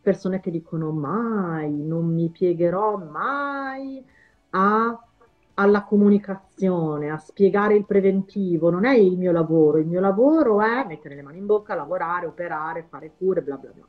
persone 0.00 0.40
che 0.40 0.50
dicono 0.50 0.90
mai, 0.90 1.70
non 1.82 2.06
mi 2.12 2.30
piegherò 2.30 2.96
mai 2.96 4.02
a, 4.50 5.06
alla 5.54 5.84
comunicazione, 5.84 7.10
a 7.10 7.18
spiegare 7.18 7.76
il 7.76 7.84
preventivo, 7.84 8.70
non 8.70 8.84
è 8.84 8.94
il 8.94 9.18
mio 9.18 9.32
lavoro, 9.32 9.78
il 9.78 9.86
mio 9.86 10.00
lavoro 10.00 10.62
è 10.62 10.84
mettere 10.86 11.14
le 11.14 11.22
mani 11.22 11.38
in 11.38 11.46
bocca, 11.46 11.74
lavorare, 11.74 12.26
operare, 12.26 12.86
fare 12.88 13.12
cure, 13.16 13.42
bla 13.42 13.56
bla 13.56 13.70
bla. 13.70 13.86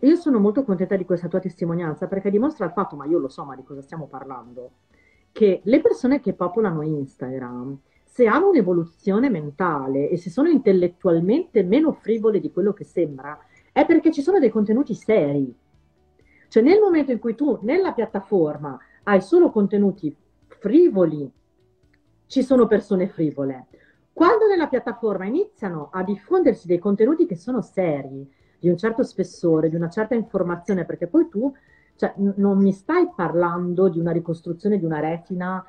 Io 0.00 0.16
sono 0.16 0.38
molto 0.38 0.64
contenta 0.64 0.96
di 0.96 1.06
questa 1.06 1.28
tua 1.28 1.40
testimonianza 1.40 2.08
perché 2.08 2.30
dimostra 2.30 2.66
il 2.66 2.72
fatto, 2.72 2.94
ma 2.96 3.06
io 3.06 3.18
lo 3.18 3.28
so, 3.28 3.44
ma 3.44 3.54
di 3.54 3.62
cosa 3.62 3.80
stiamo 3.80 4.06
parlando, 4.06 4.72
che 5.34 5.62
le 5.64 5.80
persone 5.80 6.20
che 6.20 6.32
popolano 6.32 6.82
Instagram, 6.82 7.76
se 8.04 8.24
hanno 8.28 8.50
un'evoluzione 8.50 9.28
mentale 9.28 10.08
e 10.08 10.16
se 10.16 10.30
sono 10.30 10.48
intellettualmente 10.48 11.64
meno 11.64 11.90
frivole 11.90 12.38
di 12.38 12.52
quello 12.52 12.72
che 12.72 12.84
sembra, 12.84 13.36
è 13.72 13.84
perché 13.84 14.12
ci 14.12 14.22
sono 14.22 14.38
dei 14.38 14.50
contenuti 14.50 14.94
seri. 14.94 15.52
Cioè 16.46 16.62
nel 16.62 16.78
momento 16.78 17.10
in 17.10 17.18
cui 17.18 17.34
tu 17.34 17.58
nella 17.62 17.92
piattaforma 17.92 18.78
hai 19.02 19.20
solo 19.20 19.50
contenuti 19.50 20.16
frivoli, 20.46 21.28
ci 22.26 22.44
sono 22.44 22.68
persone 22.68 23.08
frivole. 23.08 23.66
Quando 24.12 24.46
nella 24.46 24.68
piattaforma 24.68 25.24
iniziano 25.24 25.88
a 25.90 26.04
diffondersi 26.04 26.68
dei 26.68 26.78
contenuti 26.78 27.26
che 27.26 27.34
sono 27.34 27.60
seri, 27.60 28.24
di 28.60 28.68
un 28.68 28.78
certo 28.78 29.02
spessore, 29.02 29.68
di 29.68 29.74
una 29.74 29.90
certa 29.90 30.14
informazione, 30.14 30.84
perché 30.84 31.08
poi 31.08 31.28
tu 31.28 31.52
cioè, 31.96 32.14
n- 32.16 32.34
non 32.36 32.58
mi 32.58 32.72
stai 32.72 33.08
parlando 33.14 33.88
di 33.88 33.98
una 33.98 34.12
ricostruzione 34.12 34.78
di 34.78 34.84
una 34.84 35.00
retina 35.00 35.64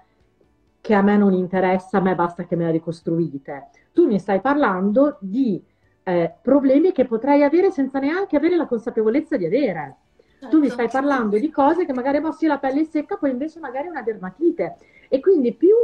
che 0.82 0.94
a 0.94 1.02
me 1.02 1.18
non 1.18 1.34
interessa, 1.34 1.98
a 1.98 2.02
me 2.02 2.16
basta 2.16 2.46
che 2.46 2.56
me 2.56 2.66
la 2.66 2.72
ricostruite. 2.72 3.70
Tu 3.92 4.06
mi 4.06 4.20
stai 4.20 4.40
parlando 4.42 5.18
di 5.20 5.64
eh, 6.04 6.36
problemi 6.42 6.92
che 6.92 7.06
potrei 7.06 7.44
avere 7.44 7.72
senza 7.72 8.00
neanche 8.00 8.38
avere 8.38 8.56
la 8.56 8.68
consapevolezza 8.68 9.38
di 9.38 9.46
avere. 9.46 9.98
Certo. 10.40 10.50
Tu 10.50 10.60
mi 10.60 10.70
stai 10.70 10.88
parlando 10.90 11.40
di 11.40 11.50
cose 11.50 11.86
che 11.86 11.94
magari 11.94 12.22
bossi 12.22 12.46
la 12.46 12.60
pelle 12.60 12.86
secca, 12.86 13.18
poi 13.18 13.32
invece 13.32 13.60
magari 13.60 13.88
una 13.88 14.04
dermatite. 14.04 14.76
E 15.10 15.20
quindi 15.20 15.54
più 15.54 15.76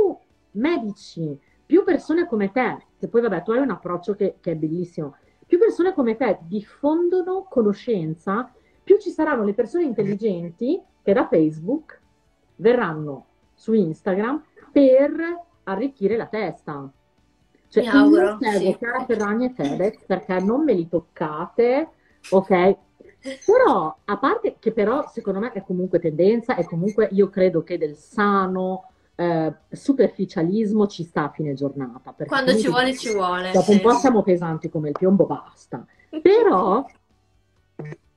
medici, 0.51 1.39
più 1.65 1.83
persone 1.83 2.27
come 2.27 2.51
te, 2.51 2.85
che 2.99 3.07
poi 3.07 3.21
vabbè 3.21 3.41
tu 3.41 3.51
hai 3.51 3.59
un 3.59 3.71
approccio 3.71 4.13
che, 4.13 4.35
che 4.39 4.51
è 4.51 4.55
bellissimo, 4.55 5.15
più 5.47 5.57
persone 5.57 5.93
come 5.93 6.15
te 6.15 6.39
diffondono 6.43 7.47
conoscenza, 7.49 8.51
più 8.83 8.97
ci 8.97 9.09
saranno 9.09 9.43
le 9.43 9.53
persone 9.53 9.85
intelligenti 9.85 10.81
che 11.01 11.13
da 11.13 11.27
Facebook 11.27 11.99
verranno 12.57 13.25
su 13.53 13.73
Instagram 13.73 14.43
per 14.71 15.11
arricchire 15.63 16.17
la 16.17 16.27
testa. 16.27 16.89
Cioè, 17.67 17.83
Mi 17.83 17.89
auguro, 17.89 18.21
io 18.23 18.37
seguo 18.39 18.71
sì. 18.71 18.77
Chiara 18.77 19.05
Ferragni 19.05 19.45
e 19.45 19.49
Fedez 19.51 20.03
perché 20.05 20.39
non 20.41 20.63
me 20.63 20.73
li 20.73 20.89
toccate, 20.89 21.89
ok? 22.29 22.77
Però, 23.45 23.95
a 24.03 24.17
parte 24.17 24.55
che 24.59 24.71
però 24.71 25.07
secondo 25.07 25.39
me 25.39 25.51
è 25.51 25.63
comunque 25.63 25.99
tendenza 25.99 26.55
e 26.55 26.65
comunque 26.65 27.07
io 27.11 27.29
credo 27.29 27.63
che 27.63 27.77
del 27.77 27.95
sano 27.95 28.91
eh, 29.15 29.53
superficialismo 29.69 30.87
ci 30.87 31.03
sta 31.03 31.25
a 31.25 31.29
fine 31.29 31.53
giornata. 31.53 32.13
Quando 32.25 32.57
ci 32.57 32.67
vuole, 32.67 32.95
ci 32.97 33.13
vuole. 33.13 33.51
Dopo 33.51 33.71
sì. 33.71 33.73
un 33.73 33.81
po' 33.81 33.93
siamo 33.93 34.23
pesanti 34.23 34.69
come 34.69 34.89
il 34.89 34.95
piombo, 34.97 35.25
basta. 35.25 35.85
Però 36.21 36.85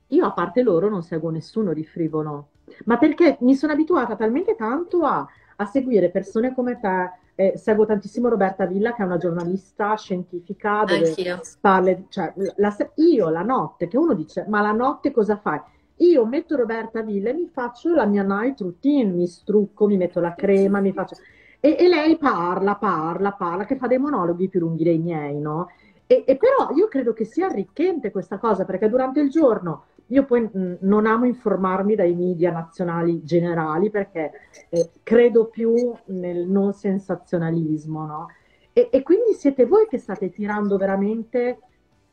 io 0.07 0.25
a 0.25 0.31
parte 0.31 0.61
loro 0.61 0.89
non 0.89 1.03
seguo 1.03 1.29
nessuno 1.29 1.73
di 1.73 1.83
frivolo, 1.83 2.49
ma 2.85 2.97
perché 2.97 3.37
mi 3.41 3.55
sono 3.55 3.73
abituata 3.73 4.15
talmente 4.15 4.55
tanto 4.55 5.03
a, 5.03 5.25
a 5.55 5.65
seguire 5.65 6.09
persone 6.09 6.53
come 6.53 6.79
te, 6.79 7.11
eh, 7.35 7.57
seguo 7.57 7.85
tantissimo 7.85 8.29
Roberta 8.29 8.65
Villa, 8.65 8.93
che 8.93 9.03
è 9.03 9.05
una 9.05 9.17
giornalista 9.17 9.95
scientifica, 9.95 10.83
dove 10.85 11.07
Anch'io. 11.07 11.41
parla, 11.59 11.97
cioè, 12.07 12.33
la, 12.55 12.75
io 12.95 13.29
la 13.29 13.43
notte, 13.43 13.87
che 13.87 13.97
uno 13.97 14.13
dice, 14.13 14.45
ma 14.47 14.61
la 14.61 14.71
notte 14.71 15.11
cosa 15.11 15.37
fai? 15.37 15.59
Io 15.99 16.25
metto 16.25 16.55
Roberta 16.55 17.01
Villa 17.01 17.29
e 17.29 17.33
mi 17.33 17.47
faccio 17.51 17.93
la 17.93 18.05
mia 18.05 18.23
night 18.23 18.59
routine, 18.61 19.11
mi 19.11 19.27
strucco, 19.27 19.87
mi 19.87 19.97
metto 19.97 20.19
la 20.19 20.33
crema, 20.33 20.79
mi 20.79 20.91
faccio... 20.91 21.15
E, 21.59 21.75
e 21.79 21.87
lei 21.87 22.17
parla, 22.17 22.75
parla, 22.75 23.31
parla, 23.31 23.65
che 23.65 23.77
fa 23.77 23.87
dei 23.87 23.97
monologhi 23.97 24.49
più 24.49 24.59
lunghi 24.59 24.83
dei 24.83 24.99
miei, 24.99 25.39
no? 25.39 25.69
E, 26.05 26.23
e 26.27 26.37
però 26.37 26.71
io 26.75 26.87
credo 26.87 27.13
che 27.13 27.25
sia 27.25 27.47
arricchente 27.47 28.11
questa 28.11 28.37
cosa, 28.37 28.65
perché 28.65 28.87
durante 28.89 29.19
il 29.19 29.29
giorno 29.29 29.85
io 30.07 30.25
poi 30.25 30.47
non 30.81 31.05
amo 31.07 31.25
informarmi 31.25 31.95
dai 31.95 32.13
media 32.13 32.51
nazionali 32.51 33.23
generali 33.23 33.89
perché 33.89 34.31
eh, 34.69 34.91
credo 35.01 35.47
più 35.47 35.93
nel 36.07 36.47
non 36.47 36.73
sensazionalismo, 36.73 38.05
no? 38.05 38.27
E, 38.71 38.89
e, 38.91 39.01
quindi 39.03 39.33
siete 39.33 39.65
voi 39.65 39.87
che 39.87 39.97
state 39.97 40.29
tirando 40.29 40.77
veramente 40.77 41.59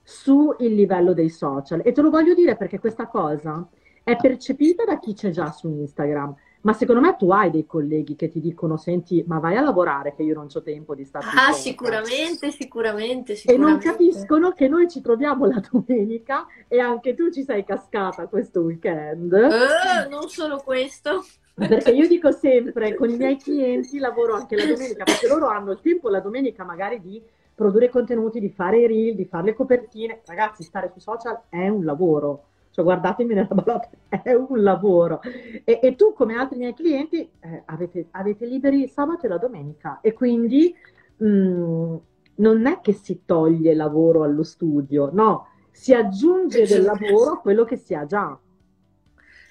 su 0.02 0.55
il 0.61 0.74
livello 0.74 1.12
dei 1.12 1.28
social. 1.28 1.83
E 1.85 1.92
te 1.92 2.00
lo 2.00 2.09
voglio 2.09 2.35
dire 2.35 2.57
perché 2.57 2.78
questa 2.78 3.07
cosa 3.09 3.68
è 4.05 4.16
percepita 4.16 4.85
da 4.85 4.98
chi 4.98 5.12
c'è 5.12 5.31
già 5.31 5.50
su 5.50 5.68
Instagram. 5.68 6.35
Ma 6.62 6.72
secondo 6.72 7.01
me 7.01 7.16
tu 7.16 7.31
hai 7.31 7.51
dei 7.51 7.66
colleghi 7.66 8.14
che 8.14 8.29
ti 8.29 8.40
dicono: 8.40 8.77
Senti, 8.77 9.25
ma 9.27 9.38
vai 9.38 9.57
a 9.57 9.61
lavorare 9.61 10.14
che 10.14 10.22
io 10.22 10.35
non 10.35 10.46
ho 10.53 10.62
tempo 10.62 10.94
di 10.94 11.05
stare. 11.05 11.27
Ah, 11.35 11.53
sicuramente, 11.53 12.53
sicuramente, 12.53 13.35
sicuramente. 13.35 13.53
E 13.53 13.57
non 13.57 13.79
capiscono 13.79 14.53
che 14.53 14.68
noi 14.68 14.88
ci 14.88 15.01
troviamo 15.01 15.46
la 15.46 15.61
domenica 15.70 16.46
e 16.68 16.79
anche 16.79 17.14
tu 17.14 17.31
ci 17.31 17.42
sei 17.42 17.64
cascata 17.64 18.29
questo 18.29 18.61
weekend. 18.61 19.33
Uh, 19.33 20.09
non 20.09 20.29
solo 20.29 20.59
questo. 20.59 21.25
Perché 21.55 21.90
io 21.90 22.07
dico 22.07 22.31
sempre 22.31 22.94
con 22.94 23.11
i 23.11 23.16
miei 23.16 23.37
clienti 23.42 23.98
lavoro 23.98 24.35
anche 24.35 24.57
la 24.57 24.64
domenica, 24.64 25.03
perché 25.03 25.27
loro 25.27 25.48
hanno 25.48 25.72
il 25.72 25.81
tempo 25.83 26.09
la 26.09 26.20
domenica 26.20 26.64
magari 26.64 27.01
di 27.01 27.20
produrre 27.55 27.90
contenuti, 27.90 28.38
di 28.38 28.51
fare 28.51 28.79
i 28.79 28.87
reel, 28.87 29.16
di 29.16 29.25
fare 29.25 29.46
le 29.46 29.55
copertine. 29.55 30.20
Ragazzi, 30.25 30.62
stare 30.62 30.90
sui 30.92 31.01
social 31.01 31.40
è 31.48 31.68
un 31.68 31.85
lavoro 31.85 32.44
cioè 32.72 32.85
guardatemi 32.85 33.35
nella 33.35 33.54
ballotta, 33.54 33.90
è 34.22 34.32
un 34.32 34.62
lavoro. 34.62 35.20
E, 35.22 35.78
e, 35.82 35.94
tu 35.94 36.14
come 36.14 36.37
altri 36.37 36.58
miei 36.58 36.74
clienti 36.74 37.30
eh, 37.40 37.62
avete, 37.66 38.08
avete, 38.12 38.46
liberi 38.46 38.88
sabato 38.88 39.26
e 39.26 39.28
la 39.28 39.37
domenica 39.37 40.00
e 40.00 40.14
quindi 40.14 40.74
mh, 41.16 41.26
mm, 41.26 41.96
non 42.37 42.66
è 42.66 42.80
che 42.80 42.94
si 42.94 43.22
toglie 43.26 43.74
lavoro 43.74 44.22
allo 44.24 44.42
studio, 44.42 45.11
no, 45.12 45.48
si 45.70 45.92
aggiunge 45.92 46.64
del 46.66 46.82
lavoro 46.82 47.32
a 47.32 47.40
quello 47.40 47.64
che 47.64 47.76
si 47.76 47.94
ha 47.94 48.06
già. 48.06 48.37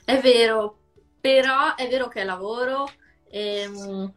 È 0.03 0.19
vero, 0.19 0.77
però 1.21 1.75
è 1.75 1.88
vero 1.88 2.07
che 2.07 2.21
è 2.21 2.25
lavoro, 2.25 2.89
ehm, 3.29 4.12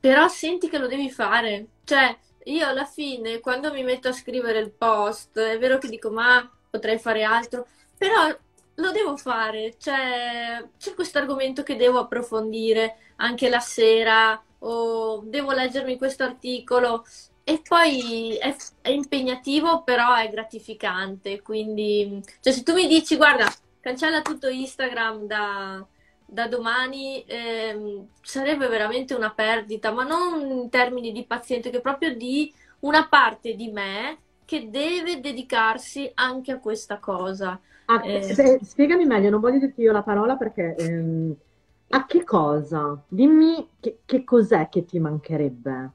però 0.00 0.26
senti 0.28 0.70
che 0.70 0.78
lo 0.78 0.86
devi 0.86 1.10
fare. 1.10 1.66
Cioè, 1.84 2.16
io 2.44 2.66
alla 2.66 2.86
fine, 2.86 3.40
quando 3.40 3.70
mi 3.74 3.82
metto 3.82 4.08
a 4.08 4.12
scrivere 4.12 4.58
il 4.58 4.70
post, 4.70 5.38
è 5.38 5.58
vero 5.58 5.76
che 5.76 5.88
dico, 5.88 6.10
ma 6.10 6.50
potrei 6.70 6.98
fare 6.98 7.24
altro, 7.24 7.66
però 8.00 8.34
lo 8.76 8.92
devo 8.92 9.14
fare, 9.18 9.74
cioè, 9.78 10.66
c'è 10.78 10.94
questo 10.94 11.18
argomento 11.18 11.62
che 11.62 11.76
devo 11.76 11.98
approfondire 11.98 12.96
anche 13.16 13.50
la 13.50 13.60
sera 13.60 14.42
o 14.60 15.20
devo 15.22 15.52
leggermi 15.52 15.98
questo 15.98 16.22
articolo 16.22 17.04
e 17.44 17.60
poi 17.62 18.36
è, 18.36 18.56
è, 18.80 18.88
impegnativo, 18.88 19.82
però 19.82 20.14
è 20.14 20.30
gratificante. 20.30 21.42
Quindi, 21.42 22.22
cioè, 22.40 22.54
se 22.54 22.62
tu 22.62 22.72
mi 22.72 22.86
dici, 22.86 23.16
guarda, 23.16 23.52
cancella 23.80 24.22
tutto 24.22 24.48
Instagram 24.48 25.26
da, 25.26 25.86
da 26.24 26.48
domani, 26.48 27.22
ehm, 27.26 28.06
sarebbe 28.22 28.66
veramente 28.68 29.14
una 29.14 29.30
perdita, 29.30 29.92
ma 29.92 30.04
non 30.04 30.40
in 30.40 30.70
termini 30.70 31.12
di 31.12 31.26
paziente, 31.26 31.68
che 31.68 31.82
proprio 31.82 32.14
di 32.16 32.50
una 32.80 33.06
parte 33.08 33.54
di 33.54 33.68
me 33.68 34.18
che 34.46 34.70
deve 34.70 35.20
dedicarsi 35.20 36.10
anche 36.14 36.52
a 36.52 36.58
questa 36.60 36.98
cosa. 36.98 37.60
Ah, 37.92 38.06
eh, 38.06 38.60
spiegami 38.62 39.04
meglio, 39.04 39.30
non 39.30 39.40
voglio 39.40 39.58
dirti 39.58 39.82
io 39.82 39.92
la 39.92 40.02
parola 40.02 40.36
perché... 40.36 40.74
Ehm, 40.76 41.34
a 41.92 42.06
che 42.06 42.22
cosa? 42.22 43.02
Dimmi 43.08 43.68
che, 43.80 43.98
che 44.04 44.22
cos'è 44.22 44.68
che 44.68 44.84
ti 44.84 45.00
mancherebbe? 45.00 45.90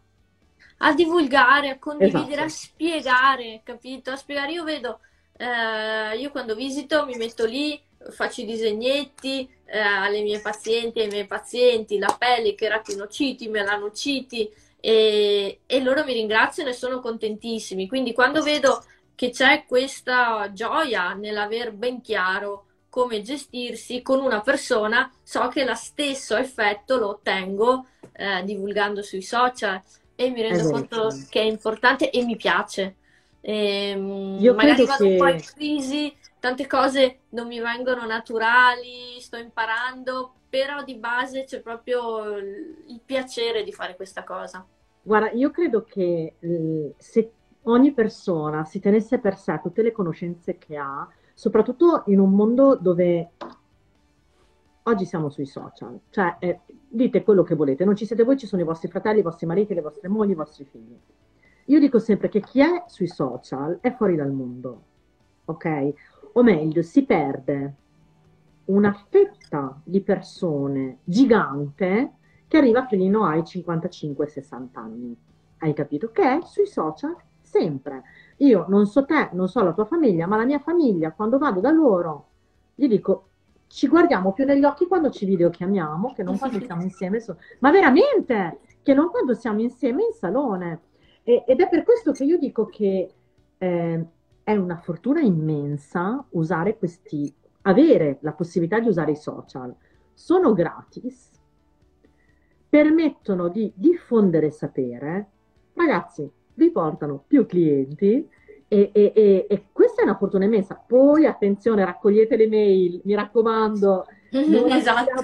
a 0.77 0.93
divulgare, 0.93 1.69
a 1.69 1.79
condividere, 1.79 2.23
esatto. 2.25 2.43
a 2.43 2.49
spiegare, 2.49 3.61
capito? 3.63 4.11
A 4.11 4.15
spiegare. 4.15 4.51
Io 4.51 4.63
vedo, 4.63 4.99
eh, 5.37 6.17
io 6.17 6.31
quando 6.31 6.55
visito 6.55 7.05
mi 7.05 7.15
metto 7.15 7.45
lì, 7.45 7.79
faccio 8.09 8.41
i 8.41 8.45
disegnetti 8.45 9.49
eh, 9.65 9.79
alle 9.79 10.21
mie 10.21 10.41
pazienti, 10.41 10.99
ai 10.99 11.07
miei 11.07 11.25
pazienti, 11.25 11.97
la 11.97 12.13
pelle, 12.17 12.49
che 12.49 12.65
keratinocyti, 12.65 13.47
melanociti 13.47 14.51
e, 14.79 15.59
e 15.65 15.81
loro 15.81 16.03
mi 16.03 16.13
ringraziano 16.13 16.69
e 16.69 16.73
sono 16.73 16.99
contentissimi. 16.99 17.87
Quindi 17.87 18.13
quando 18.13 18.43
vedo 18.43 18.83
che 19.15 19.29
c'è 19.29 19.65
questa 19.65 20.51
gioia 20.53 21.13
nell'aver 21.13 21.73
ben 21.73 22.01
chiaro 22.01 22.65
come 22.89 23.21
gestirsi 23.21 24.01
con 24.01 24.21
una 24.21 24.41
persona, 24.41 25.11
so 25.21 25.47
che 25.49 25.65
lo 25.65 25.75
stesso 25.75 26.37
effetto 26.37 26.97
lo 26.97 27.09
ottengo 27.09 27.87
eh, 28.13 28.43
divulgando 28.43 29.01
sui 29.01 29.21
social 29.21 29.81
e 30.15 30.29
mi 30.29 30.41
rendo 30.41 30.69
conto 30.69 31.09
che 31.29 31.41
è 31.41 31.43
importante 31.43 32.09
e 32.09 32.23
mi 32.23 32.37
piace. 32.37 32.95
E, 33.41 33.89
ehm, 33.89 34.37
Io 34.39 34.53
magari 34.53 34.85
vado 34.85 35.03
che... 35.03 35.11
un 35.11 35.17
po' 35.17 35.27
in 35.27 35.41
crisi, 35.41 36.15
tante 36.39 36.67
cose 36.67 37.19
non 37.29 37.47
mi 37.47 37.59
vengono 37.59 38.05
naturali, 38.05 39.19
sto 39.19 39.35
imparando, 39.35 40.35
però 40.49 40.81
di 40.83 40.95
base 40.95 41.43
c'è 41.43 41.59
proprio 41.59 42.37
il 42.37 43.01
piacere 43.03 43.63
di 43.63 43.73
fare 43.73 43.97
questa 43.97 44.23
cosa. 44.23 44.65
Guarda, 45.01 45.31
io 45.31 45.51
credo 45.51 45.83
che 45.83 46.35
se 46.97 47.31
ogni 47.65 47.93
persona 47.93 48.65
si 48.65 48.79
tenesse 48.79 49.19
per 49.19 49.37
sé 49.37 49.59
tutte 49.61 49.81
le 49.81 49.91
conoscenze 49.91 50.57
che 50.57 50.77
ha, 50.77 51.07
soprattutto 51.33 52.03
in 52.07 52.19
un 52.19 52.31
mondo 52.31 52.75
dove 52.75 53.31
oggi 54.83 55.05
siamo 55.05 55.29
sui 55.29 55.45
social, 55.45 55.99
cioè 56.09 56.35
eh, 56.39 56.59
dite 56.67 57.23
quello 57.23 57.43
che 57.43 57.55
volete, 57.55 57.85
non 57.85 57.95
ci 57.95 58.05
siete 58.05 58.23
voi, 58.23 58.37
ci 58.37 58.47
sono 58.47 58.61
i 58.61 58.65
vostri 58.65 58.87
fratelli, 58.87 59.19
i 59.19 59.23
vostri 59.23 59.47
mariti, 59.47 59.73
le 59.73 59.81
vostre 59.81 60.07
mogli, 60.07 60.31
i 60.31 60.35
vostri 60.35 60.65
figli. 60.65 60.97
Io 61.65 61.79
dico 61.79 61.97
sempre 61.97 62.29
che 62.29 62.41
chi 62.41 62.61
è 62.61 62.83
sui 62.87 63.07
social 63.07 63.79
è 63.81 63.91
fuori 63.95 64.15
dal 64.15 64.31
mondo, 64.31 64.83
ok? 65.45 65.93
O 66.33 66.43
meglio, 66.43 66.83
si 66.83 67.03
perde 67.03 67.73
una 68.65 68.93
fetta 69.09 69.79
di 69.83 70.01
persone 70.01 70.99
gigante 71.03 72.13
che 72.47 72.57
arriva 72.57 72.85
più 72.85 72.97
o 72.97 73.01
meno 73.01 73.25
ai 73.25 73.41
55-60 73.41 74.67
anni. 74.73 75.17
Hai 75.57 75.73
capito? 75.73 76.11
Che 76.11 76.21
è 76.21 76.39
sui 76.43 76.67
social 76.67 77.15
sempre. 77.55 78.03
Io 78.37 78.65
non 78.67 78.85
so 78.85 79.05
te, 79.05 79.29
non 79.31 79.47
so 79.47 79.63
la 79.63 79.71
tua 79.71 79.85
famiglia, 79.85 80.27
ma 80.27 80.35
la 80.35 80.45
mia 80.45 80.59
famiglia, 80.59 81.13
quando 81.13 81.37
vado 81.37 81.61
da 81.61 81.71
loro, 81.71 82.27
gli 82.75 82.87
dico 82.87 83.29
ci 83.67 83.87
guardiamo 83.87 84.33
più 84.33 84.45
negli 84.45 84.63
occhi 84.63 84.87
quando 84.87 85.09
ci 85.09 85.25
videochiamiamo 85.25 86.13
che 86.13 86.23
non 86.23 86.37
quando 86.37 86.59
siamo 86.59 86.83
insieme, 86.83 87.23
ma 87.59 87.71
veramente, 87.71 88.59
che 88.83 88.93
non 88.93 89.09
quando 89.09 89.33
siamo 89.33 89.61
insieme 89.61 90.03
in 90.03 90.13
salone. 90.13 90.81
E, 91.23 91.43
ed 91.47 91.59
è 91.59 91.69
per 91.69 91.83
questo 91.83 92.11
che 92.11 92.23
io 92.23 92.37
dico 92.37 92.65
che 92.65 93.13
eh, 93.57 94.05
è 94.43 94.55
una 94.55 94.77
fortuna 94.77 95.21
immensa 95.21 96.23
usare 96.31 96.77
questi, 96.77 97.33
avere 97.63 98.17
la 98.21 98.33
possibilità 98.33 98.79
di 98.79 98.89
usare 98.89 99.11
i 99.11 99.15
social. 99.15 99.73
Sono 100.13 100.53
gratis, 100.53 101.31
permettono 102.69 103.47
di 103.47 103.71
diffondere 103.75 104.51
sapere, 104.51 105.29
ragazzi, 105.73 106.31
vi 106.55 106.71
portano 106.71 107.23
più 107.25 107.45
clienti, 107.45 108.27
e, 108.67 108.89
e, 108.93 109.11
e, 109.15 109.45
e, 109.47 109.65
questa 109.71 110.01
è 110.01 110.05
una 110.05 110.17
fortuna 110.17 110.45
immensa. 110.45 110.75
Poi 110.75 111.25
attenzione, 111.25 111.85
raccogliete 111.85 112.35
le 112.35 112.47
mail, 112.47 113.01
mi 113.03 113.15
raccomando. 113.15 114.05
Non, 114.35 114.69
esatto. 114.69 114.99
affidiamo, 114.99 115.21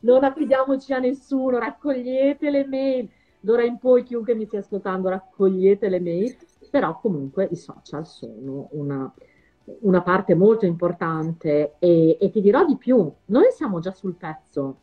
non 0.00 0.24
affidiamoci 0.24 0.92
a 0.94 0.98
nessuno, 0.98 1.58
raccogliete 1.58 2.48
le 2.48 2.66
mail. 2.66 3.10
D'ora 3.38 3.64
in 3.64 3.76
poi, 3.76 4.02
chiunque 4.02 4.34
mi 4.34 4.46
stia 4.46 4.60
ascoltando, 4.60 5.10
raccogliete 5.10 5.90
le 5.90 6.00
mail. 6.00 6.34
Però 6.70 6.98
comunque 7.00 7.46
i 7.50 7.56
social 7.56 8.06
sono 8.06 8.68
una, 8.70 9.12
una 9.80 10.00
parte 10.00 10.34
molto 10.34 10.64
importante 10.64 11.74
e, 11.78 12.16
e, 12.18 12.30
ti 12.30 12.40
dirò 12.40 12.64
di 12.64 12.76
più, 12.76 13.12
noi 13.26 13.50
siamo 13.50 13.78
già 13.80 13.92
sul 13.92 14.14
pezzo 14.14 14.78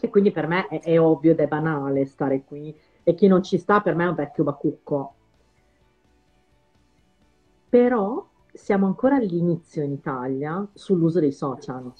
e 0.00 0.08
quindi 0.08 0.30
per 0.30 0.46
me 0.46 0.66
è, 0.68 0.80
è 0.80 0.98
ovvio 0.98 1.32
ed 1.32 1.40
è 1.40 1.46
banale 1.46 2.06
stare 2.06 2.42
qui 2.44 2.74
e 3.02 3.14
chi 3.14 3.26
non 3.26 3.42
ci 3.42 3.58
sta 3.58 3.80
per 3.80 3.94
me 3.94 4.04
è 4.04 4.08
un 4.08 4.14
vecchio 4.14 4.44
bacucco 4.44 5.14
però 7.72 8.28
siamo 8.52 8.84
ancora 8.84 9.16
all'inizio 9.16 9.82
in 9.82 9.92
Italia 9.92 10.68
sull'uso 10.74 11.20
dei 11.20 11.32
social. 11.32 11.90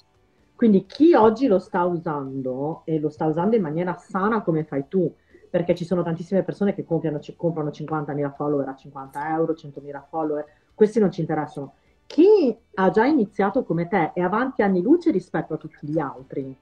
Quindi 0.55 0.85
chi 0.85 1.15
oggi 1.15 1.47
lo 1.47 1.57
sta 1.57 1.83
usando 1.83 2.83
e 2.85 2.99
lo 2.99 3.09
sta 3.09 3.25
usando 3.25 3.55
in 3.55 3.63
maniera 3.63 3.95
sana 3.95 4.43
come 4.43 4.65
fai 4.65 4.87
tu, 4.87 5.11
perché 5.49 5.73
ci 5.73 5.83
sono 5.83 6.03
tantissime 6.03 6.43
persone 6.43 6.75
che 6.75 6.85
comprano, 6.85 7.19
comprano 7.35 7.71
50.000 7.71 8.35
follower 8.35 8.67
a 8.67 8.75
50 8.75 9.29
euro, 9.33 9.53
100.000 9.53 10.03
follower, 10.07 10.45
questi 10.75 10.99
non 10.99 11.11
ci 11.11 11.21
interessano. 11.21 11.73
Chi 12.05 12.55
ha 12.75 12.91
già 12.91 13.05
iniziato 13.05 13.63
come 13.63 13.87
te 13.87 14.13
è 14.13 14.21
avanti 14.21 14.61
anni 14.61 14.83
luce 14.83 15.09
rispetto 15.09 15.55
a 15.55 15.57
tutti 15.57 15.87
gli 15.87 15.97
altri. 15.97 16.55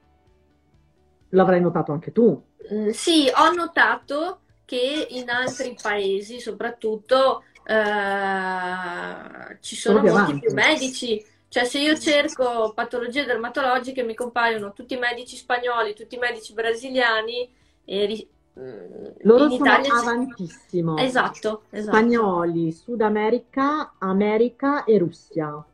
L'avrai 1.32 1.60
notato 1.60 1.92
anche 1.92 2.12
tu. 2.12 2.42
Mm, 2.72 2.90
sì, 2.90 3.30
ho 3.34 3.52
notato 3.52 4.40
che 4.64 5.06
in 5.10 5.28
altri 5.28 5.76
paesi, 5.80 6.40
soprattutto, 6.40 7.42
eh, 7.64 9.58
ci 9.60 9.76
sono 9.76 10.00
molti 10.00 10.10
avanti. 10.10 10.38
più 10.40 10.54
medici. 10.54 11.24
Cioè, 11.48 11.64
se 11.64 11.80
io 11.80 11.98
cerco 11.98 12.72
patologie 12.74 13.26
dermatologiche, 13.26 14.02
mi 14.02 14.14
compaiono 14.14 14.72
tutti 14.72 14.94
i 14.94 14.98
medici 14.98 15.36
spagnoli, 15.36 15.94
tutti 15.94 16.14
i 16.14 16.18
medici 16.18 16.54
brasiliani. 16.54 17.52
E 17.84 18.28
mm, 18.58 19.04
loro 19.22 19.44
in 19.44 19.50
sono 19.50 19.64
Italia 19.64 19.94
avantissimo. 19.94 20.96
Esatto, 20.96 21.64
esatto. 21.70 21.96
Spagnoli, 21.96 22.72
Sud 22.72 23.02
America, 23.02 23.94
America 23.98 24.84
e 24.84 24.98
Russia. 24.98 25.64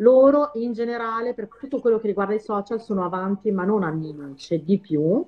Loro 0.00 0.50
in 0.54 0.72
generale, 0.72 1.34
per 1.34 1.48
tutto 1.58 1.80
quello 1.80 1.98
che 1.98 2.06
riguarda 2.06 2.34
i 2.34 2.40
social, 2.40 2.80
sono 2.80 3.04
avanti, 3.04 3.50
ma 3.50 3.64
non 3.64 3.82
a 3.82 3.90
luce, 3.90 4.62
di 4.62 4.78
più. 4.78 5.24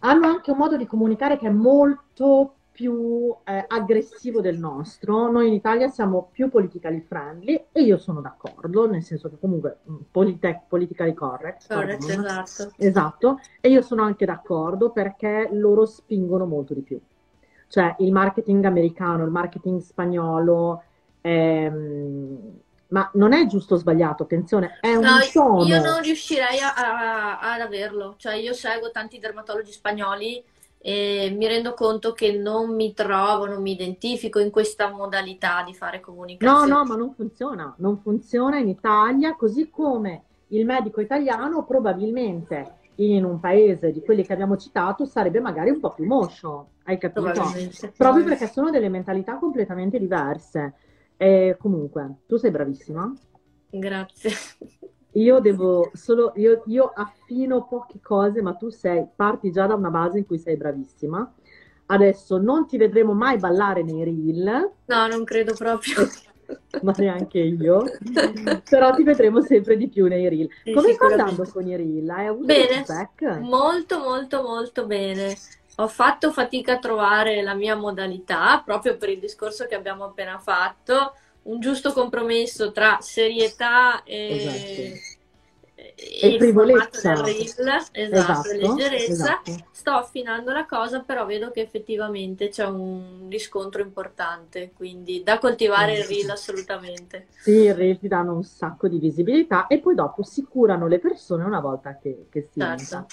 Hanno 0.00 0.26
anche 0.26 0.50
un 0.50 0.56
modo 0.56 0.76
di 0.76 0.86
comunicare 0.86 1.36
che 1.36 1.46
è 1.46 1.50
molto 1.50 2.54
più 2.72 3.34
eh, 3.44 3.64
aggressivo 3.68 4.40
del 4.40 4.58
nostro. 4.58 5.30
Noi 5.30 5.48
in 5.48 5.52
Italia 5.52 5.88
siamo 5.88 6.30
più 6.32 6.48
politically 6.48 7.00
friendly 7.00 7.66
e 7.72 7.82
io 7.82 7.98
sono 7.98 8.20
d'accordo, 8.20 8.88
nel 8.88 9.02
senso 9.02 9.28
che 9.28 9.36
comunque 9.38 9.80
mm, 9.88 9.96
polite- 10.10 10.62
politically 10.66 11.12
correct. 11.12 11.72
Correct, 11.72 12.08
esatto. 12.08 12.72
Esatto, 12.76 13.40
e 13.60 13.68
io 13.68 13.82
sono 13.82 14.02
anche 14.02 14.24
d'accordo 14.24 14.90
perché 14.90 15.48
loro 15.52 15.84
spingono 15.84 16.46
molto 16.46 16.72
di 16.72 16.80
più. 16.80 16.98
Cioè 17.68 17.96
il 17.98 18.12
marketing 18.12 18.64
americano, 18.64 19.24
il 19.24 19.30
marketing 19.30 19.80
spagnolo, 19.80 20.82
ehm, 21.20 22.49
ma 22.90 23.10
non 23.14 23.32
è 23.32 23.46
giusto 23.46 23.74
o 23.74 23.78
sbagliato, 23.78 24.22
attenzione, 24.22 24.78
è 24.80 24.94
un 24.94 25.02
no, 25.02 25.18
tono. 25.32 25.64
Io 25.64 25.80
non 25.82 26.00
riuscirei 26.00 26.58
a, 26.58 26.74
a, 26.74 27.52
ad 27.52 27.60
averlo, 27.60 28.14
cioè 28.16 28.34
io 28.34 28.52
seguo 28.52 28.90
tanti 28.90 29.18
dermatologi 29.18 29.72
spagnoli 29.72 30.42
e 30.82 31.34
mi 31.36 31.46
rendo 31.46 31.74
conto 31.74 32.12
che 32.12 32.32
non 32.32 32.74
mi 32.74 32.94
trovo, 32.94 33.46
non 33.46 33.60
mi 33.60 33.72
identifico 33.72 34.38
in 34.38 34.50
questa 34.50 34.90
modalità 34.90 35.62
di 35.64 35.74
fare 35.74 36.00
comunicazione. 36.00 36.70
No, 36.70 36.78
no, 36.78 36.84
ma 36.84 36.96
non 36.96 37.12
funziona, 37.14 37.74
non 37.78 37.98
funziona 37.98 38.58
in 38.58 38.68
Italia, 38.68 39.34
così 39.34 39.68
come 39.68 40.22
il 40.48 40.64
medico 40.64 41.00
italiano 41.00 41.64
probabilmente 41.64 42.78
in 42.96 43.24
un 43.24 43.40
paese 43.40 43.92
di 43.92 44.02
quelli 44.02 44.24
che 44.24 44.32
abbiamo 44.32 44.56
citato 44.56 45.04
sarebbe 45.04 45.40
magari 45.40 45.70
un 45.70 45.80
po' 45.80 45.90
più 45.90 46.06
moscio, 46.06 46.68
hai 46.84 46.98
capito? 46.98 47.32
Proprio 47.96 48.24
perché 48.24 48.48
sono 48.48 48.70
delle 48.70 48.88
mentalità 48.88 49.36
completamente 49.36 49.98
diverse. 49.98 50.74
E 51.22 51.54
comunque, 51.58 52.20
tu 52.26 52.38
sei 52.38 52.50
bravissima. 52.50 53.12
Grazie. 53.68 54.30
Io 55.14 55.38
devo 55.40 55.90
solo, 55.92 56.32
io, 56.36 56.62
io 56.64 56.90
affino 56.94 57.66
poche 57.66 57.98
cose, 58.00 58.40
ma 58.40 58.54
tu 58.54 58.70
sei, 58.70 59.06
parti 59.14 59.50
già 59.50 59.66
da 59.66 59.74
una 59.74 59.90
base 59.90 60.16
in 60.16 60.24
cui 60.24 60.38
sei 60.38 60.56
bravissima. 60.56 61.30
Adesso 61.86 62.38
non 62.38 62.66
ti 62.66 62.78
vedremo 62.78 63.12
mai 63.12 63.36
ballare 63.36 63.82
nei 63.82 64.02
reel. 64.02 64.70
No, 64.86 65.06
non 65.08 65.24
credo 65.24 65.52
proprio. 65.52 66.08
ma 66.80 66.94
neanche 66.96 67.40
io. 67.40 67.82
Però 68.70 68.94
ti 68.94 69.02
vedremo 69.02 69.42
sempre 69.42 69.76
di 69.76 69.88
più 69.88 70.06
nei 70.06 70.26
reel. 70.26 70.48
Sì, 70.64 70.72
Come 70.72 70.92
sta 70.94 71.04
andando 71.04 71.44
con 71.52 71.66
i 71.66 71.76
reel? 71.76 72.08
Hai 72.08 72.26
avuto 72.28 72.46
bene, 72.46 72.82
feedback? 72.82 73.40
Molto, 73.40 73.98
molto, 73.98 74.42
molto 74.42 74.86
bene. 74.86 75.36
Ho 75.80 75.88
fatto 75.88 76.30
fatica 76.30 76.74
a 76.74 76.78
trovare 76.78 77.42
la 77.42 77.54
mia 77.54 77.74
modalità, 77.74 78.60
proprio 78.62 78.98
per 78.98 79.08
il 79.08 79.18
discorso 79.18 79.66
che 79.66 79.74
abbiamo 79.74 80.04
appena 80.04 80.38
fatto, 80.38 81.14
un 81.44 81.58
giusto 81.58 81.92
compromesso 81.92 82.70
tra 82.70 82.98
serietà 83.00 84.02
e... 84.02 84.92
Esatto 84.92 85.09
e 85.96 86.36
frivolezza. 86.38 87.14
Reel, 87.22 87.44
esatto, 87.44 87.90
esatto, 87.92 88.52
leggerezza. 88.52 89.12
Esatto. 89.12 89.68
Sto 89.70 89.90
affinando 89.92 90.52
la 90.52 90.66
cosa, 90.66 91.00
però 91.00 91.24
vedo 91.24 91.50
che 91.50 91.62
effettivamente 91.62 92.48
c'è 92.48 92.66
un 92.66 93.28
riscontro 93.30 93.80
importante, 93.80 94.72
quindi 94.74 95.22
da 95.22 95.38
coltivare 95.38 95.98
il 95.98 96.04
reel 96.04 96.28
assolutamente. 96.30 97.28
Sì, 97.38 97.52
il 97.52 97.74
reel 97.74 97.98
ti 97.98 98.06
danno 98.06 98.34
un 98.34 98.42
sacco 98.42 98.88
di 98.88 98.98
visibilità 98.98 99.66
e 99.68 99.78
poi 99.78 99.94
dopo 99.94 100.22
si 100.22 100.42
curano 100.42 100.86
le 100.86 100.98
persone 100.98 101.44
una 101.44 101.60
volta 101.60 101.96
che, 101.96 102.26
che 102.28 102.48
si 102.52 102.60
certo, 102.60 103.06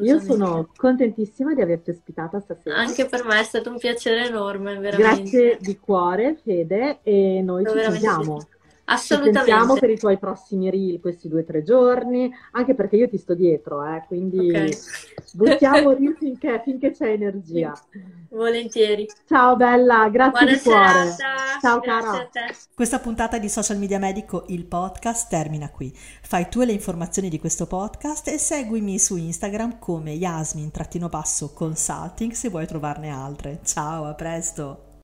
Io 0.00 0.18
sono 0.20 0.70
contentissima 0.74 1.52
di 1.52 1.60
averti 1.60 1.90
ospitata 1.90 2.40
stasera. 2.40 2.76
Anche 2.76 3.04
per 3.04 3.24
me 3.24 3.38
è 3.40 3.44
stato 3.44 3.68
un 3.68 3.78
piacere 3.78 4.26
enorme, 4.26 4.78
veramente. 4.78 5.30
Grazie 5.30 5.58
di 5.60 5.78
cuore, 5.78 6.36
Fede, 6.42 7.00
e 7.02 7.42
noi 7.42 7.66
ci 7.66 7.74
vediamo. 7.74 8.48
Assolutamente. 8.86 9.38
Ci 9.38 9.44
sentiamo 9.46 9.74
per 9.74 9.90
i 9.90 9.98
tuoi 9.98 10.18
prossimi 10.18 10.70
reel 10.70 10.98
questi 11.00 11.28
due 11.28 11.40
o 11.40 11.44
tre 11.44 11.62
giorni, 11.62 12.32
anche 12.52 12.74
perché 12.74 12.96
io 12.96 13.06
ti 13.08 13.18
sto 13.18 13.34
dietro, 13.34 13.84
eh, 13.84 14.04
quindi 14.06 14.48
okay. 14.48 14.74
buttiamo 15.32 15.92
reel 15.92 16.16
finché, 16.16 16.62
finché, 16.64 16.92
c'è 16.92 17.08
energia. 17.08 17.74
Volentieri. 18.30 19.06
Ciao 19.26 19.56
bella, 19.56 20.08
grazie 20.08 20.44
Buona 20.44 20.52
di 20.52 20.60
cuore. 20.60 21.16
Ciao 21.60 21.80
cara. 21.80 22.30
Questa 22.74 22.98
puntata 23.00 23.38
di 23.38 23.48
Social 23.48 23.78
Media 23.78 23.98
Medico, 23.98 24.44
il 24.48 24.66
podcast, 24.66 25.28
termina 25.28 25.70
qui. 25.70 25.92
Fai 26.22 26.48
tu 26.48 26.62
le 26.62 26.72
informazioni 26.72 27.28
di 27.28 27.40
questo 27.40 27.66
podcast 27.66 28.28
e 28.28 28.38
seguimi 28.38 28.98
su 28.98 29.16
Instagram 29.16 29.78
come 29.78 30.12
Yasmin-consulting 30.12 32.32
se 32.32 32.48
vuoi 32.48 32.66
trovarne 32.66 33.10
altre. 33.10 33.60
Ciao, 33.64 34.04
a 34.04 34.14
presto. 34.14 34.85